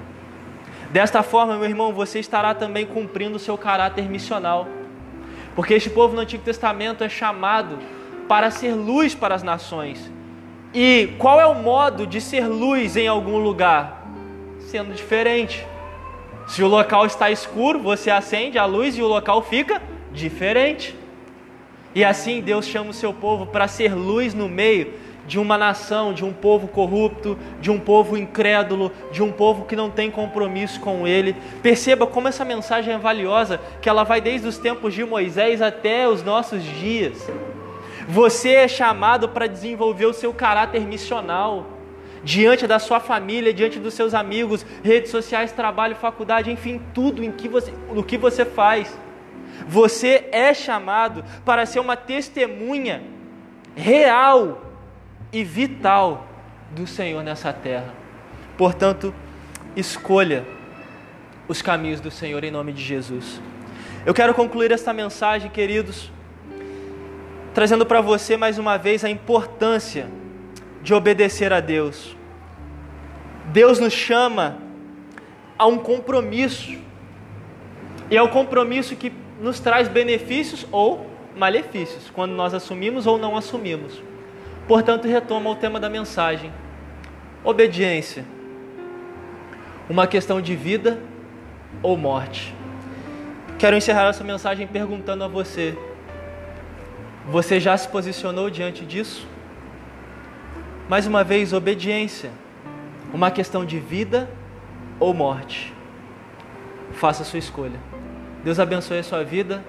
Desta 0.90 1.22
forma, 1.22 1.56
meu 1.56 1.68
irmão, 1.68 1.92
você 1.92 2.20
estará 2.20 2.54
também 2.54 2.86
cumprindo 2.86 3.36
o 3.36 3.40
seu 3.40 3.58
caráter 3.58 4.08
missional. 4.08 4.68
Porque 5.56 5.74
este 5.74 5.90
povo 5.90 6.14
no 6.14 6.20
Antigo 6.20 6.44
Testamento 6.44 7.02
é 7.02 7.08
chamado 7.08 7.78
para 8.28 8.50
ser 8.50 8.74
luz 8.74 9.14
para 9.14 9.34
as 9.34 9.42
nações 9.42 10.10
e 10.74 11.14
qual 11.18 11.40
é 11.40 11.46
o 11.46 11.54
modo 11.54 12.04
de 12.04 12.20
ser 12.20 12.48
luz 12.48 12.96
em 12.96 13.06
algum 13.06 13.38
lugar? 13.38 14.03
Sendo 14.74 14.92
diferente. 14.92 15.64
Se 16.48 16.60
o 16.60 16.66
local 16.66 17.06
está 17.06 17.30
escuro, 17.30 17.78
você 17.78 18.10
acende 18.10 18.58
a 18.58 18.64
luz 18.64 18.98
e 18.98 19.02
o 19.02 19.06
local 19.06 19.40
fica 19.40 19.80
diferente. 20.10 20.96
E 21.94 22.04
assim 22.04 22.40
Deus 22.40 22.66
chama 22.66 22.90
o 22.90 22.92
seu 22.92 23.14
povo 23.14 23.46
para 23.46 23.68
ser 23.68 23.94
luz 23.94 24.34
no 24.34 24.48
meio 24.48 24.94
de 25.28 25.38
uma 25.38 25.56
nação, 25.56 26.12
de 26.12 26.24
um 26.24 26.32
povo 26.32 26.66
corrupto, 26.66 27.38
de 27.60 27.70
um 27.70 27.78
povo 27.78 28.16
incrédulo, 28.16 28.90
de 29.12 29.22
um 29.22 29.30
povo 29.30 29.64
que 29.64 29.76
não 29.76 29.90
tem 29.90 30.10
compromisso 30.10 30.80
com 30.80 31.06
Ele. 31.06 31.36
Perceba 31.62 32.04
como 32.04 32.26
essa 32.26 32.44
mensagem 32.44 32.94
é 32.94 32.98
valiosa, 32.98 33.60
que 33.80 33.88
ela 33.88 34.02
vai 34.02 34.20
desde 34.20 34.48
os 34.48 34.58
tempos 34.58 34.92
de 34.92 35.04
Moisés 35.04 35.62
até 35.62 36.08
os 36.08 36.20
nossos 36.24 36.64
dias. 36.64 37.30
Você 38.08 38.54
é 38.54 38.66
chamado 38.66 39.28
para 39.28 39.46
desenvolver 39.46 40.06
o 40.06 40.12
seu 40.12 40.34
caráter 40.34 40.80
missional 40.80 41.73
diante 42.24 42.66
da 42.66 42.78
sua 42.78 42.98
família, 42.98 43.52
diante 43.52 43.78
dos 43.78 43.94
seus 43.94 44.14
amigos, 44.14 44.64
redes 44.82 45.10
sociais, 45.10 45.52
trabalho, 45.52 45.94
faculdade, 45.94 46.50
enfim, 46.50 46.80
tudo 46.94 47.22
em 47.22 47.30
que 47.30 47.48
você, 47.48 47.72
no 47.92 48.02
que 48.02 48.16
você 48.16 48.44
faz. 48.44 48.98
Você 49.68 50.28
é 50.32 50.52
chamado 50.52 51.24
para 51.44 51.66
ser 51.66 51.78
uma 51.78 51.96
testemunha 51.96 53.02
real 53.76 54.62
e 55.32 55.44
vital 55.44 56.26
do 56.70 56.86
Senhor 56.86 57.22
nessa 57.22 57.52
terra. 57.52 57.92
Portanto, 58.56 59.14
escolha 59.76 60.44
os 61.46 61.60
caminhos 61.60 62.00
do 62.00 62.10
Senhor 62.10 62.42
em 62.42 62.50
nome 62.50 62.72
de 62.72 62.82
Jesus. 62.82 63.40
Eu 64.06 64.14
quero 64.14 64.34
concluir 64.34 64.72
esta 64.72 64.92
mensagem, 64.92 65.50
queridos, 65.50 66.10
trazendo 67.52 67.84
para 67.84 68.00
você 68.00 68.36
mais 68.36 68.58
uma 68.58 68.76
vez 68.76 69.04
a 69.04 69.10
importância 69.10 70.08
de 70.84 70.92
obedecer 70.92 71.50
a 71.50 71.60
Deus. 71.60 72.14
Deus 73.46 73.80
nos 73.80 73.94
chama 73.94 74.58
a 75.58 75.66
um 75.66 75.78
compromisso, 75.78 76.76
e 78.10 78.16
é 78.16 78.22
o 78.22 78.28
compromisso 78.28 78.94
que 78.94 79.10
nos 79.40 79.58
traz 79.58 79.88
benefícios 79.88 80.66
ou 80.70 81.06
malefícios, 81.34 82.10
quando 82.10 82.32
nós 82.32 82.52
assumimos 82.52 83.06
ou 83.06 83.16
não 83.16 83.34
assumimos. 83.34 84.00
Portanto, 84.68 85.08
retoma 85.08 85.50
o 85.50 85.56
tema 85.56 85.80
da 85.80 85.88
mensagem: 85.88 86.52
obediência. 87.42 88.24
Uma 89.88 90.06
questão 90.06 90.40
de 90.40 90.54
vida 90.54 90.98
ou 91.82 91.96
morte. 91.96 92.54
Quero 93.58 93.76
encerrar 93.76 94.08
essa 94.08 94.24
mensagem 94.24 94.66
perguntando 94.66 95.24
a 95.24 95.28
você: 95.28 95.76
você 97.26 97.58
já 97.58 97.74
se 97.76 97.88
posicionou 97.88 98.50
diante 98.50 98.84
disso? 98.84 99.33
Mais 100.86 101.06
uma 101.06 101.24
vez, 101.24 101.54
obediência. 101.54 102.30
Uma 103.12 103.30
questão 103.30 103.64
de 103.64 103.78
vida 103.78 104.28
ou 105.00 105.14
morte. 105.14 105.72
Faça 106.92 107.22
a 107.22 107.24
sua 107.24 107.38
escolha. 107.38 107.80
Deus 108.44 108.60
abençoe 108.60 108.98
a 108.98 109.02
sua 109.02 109.24
vida. 109.24 109.64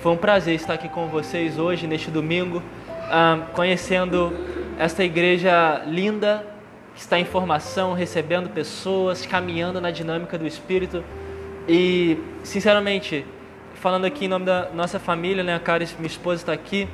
Foi 0.00 0.12
um 0.12 0.16
prazer 0.16 0.54
estar 0.54 0.72
aqui 0.72 0.88
com 0.88 1.06
vocês 1.08 1.58
hoje, 1.58 1.86
neste 1.86 2.10
domingo, 2.10 2.62
ah, 3.10 3.46
conhecendo 3.52 4.32
esta 4.78 5.04
igreja 5.04 5.82
linda, 5.86 6.46
que 6.94 7.00
está 7.00 7.18
em 7.18 7.26
formação, 7.26 7.92
recebendo 7.92 8.48
pessoas, 8.48 9.26
caminhando 9.26 9.82
na 9.82 9.90
dinâmica 9.90 10.38
do 10.38 10.46
Espírito. 10.46 11.04
E, 11.68 12.18
sinceramente, 12.42 13.26
falando 13.74 14.06
aqui 14.06 14.24
em 14.24 14.28
nome 14.28 14.46
da 14.46 14.70
nossa 14.72 14.98
família, 14.98 15.44
né, 15.44 15.54
a 15.54 15.60
Cara, 15.60 15.84
minha 15.98 16.06
esposa 16.06 16.40
está 16.40 16.52
aqui, 16.54 16.88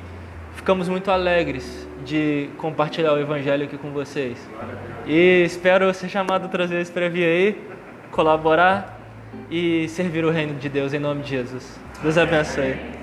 ficamos 0.55 0.89
muito 0.89 1.09
alegres 1.09 1.89
de 2.05 2.49
compartilhar 2.57 3.13
o 3.13 3.19
Evangelho 3.19 3.65
aqui 3.65 3.77
com 3.77 3.91
vocês. 3.91 4.37
E 5.05 5.43
espero 5.43 5.93
ser 5.93 6.09
chamado 6.09 6.43
outras 6.43 6.69
vezes 6.69 6.89
para 6.89 7.09
vir 7.09 7.23
aí, 7.23 7.61
colaborar 8.11 8.99
e 9.49 9.87
servir 9.89 10.25
o 10.25 10.31
reino 10.31 10.55
de 10.55 10.69
Deus 10.69 10.93
em 10.93 10.99
nome 10.99 11.23
de 11.23 11.29
Jesus. 11.29 11.79
Deus 12.01 12.17
abençoe. 12.17 13.00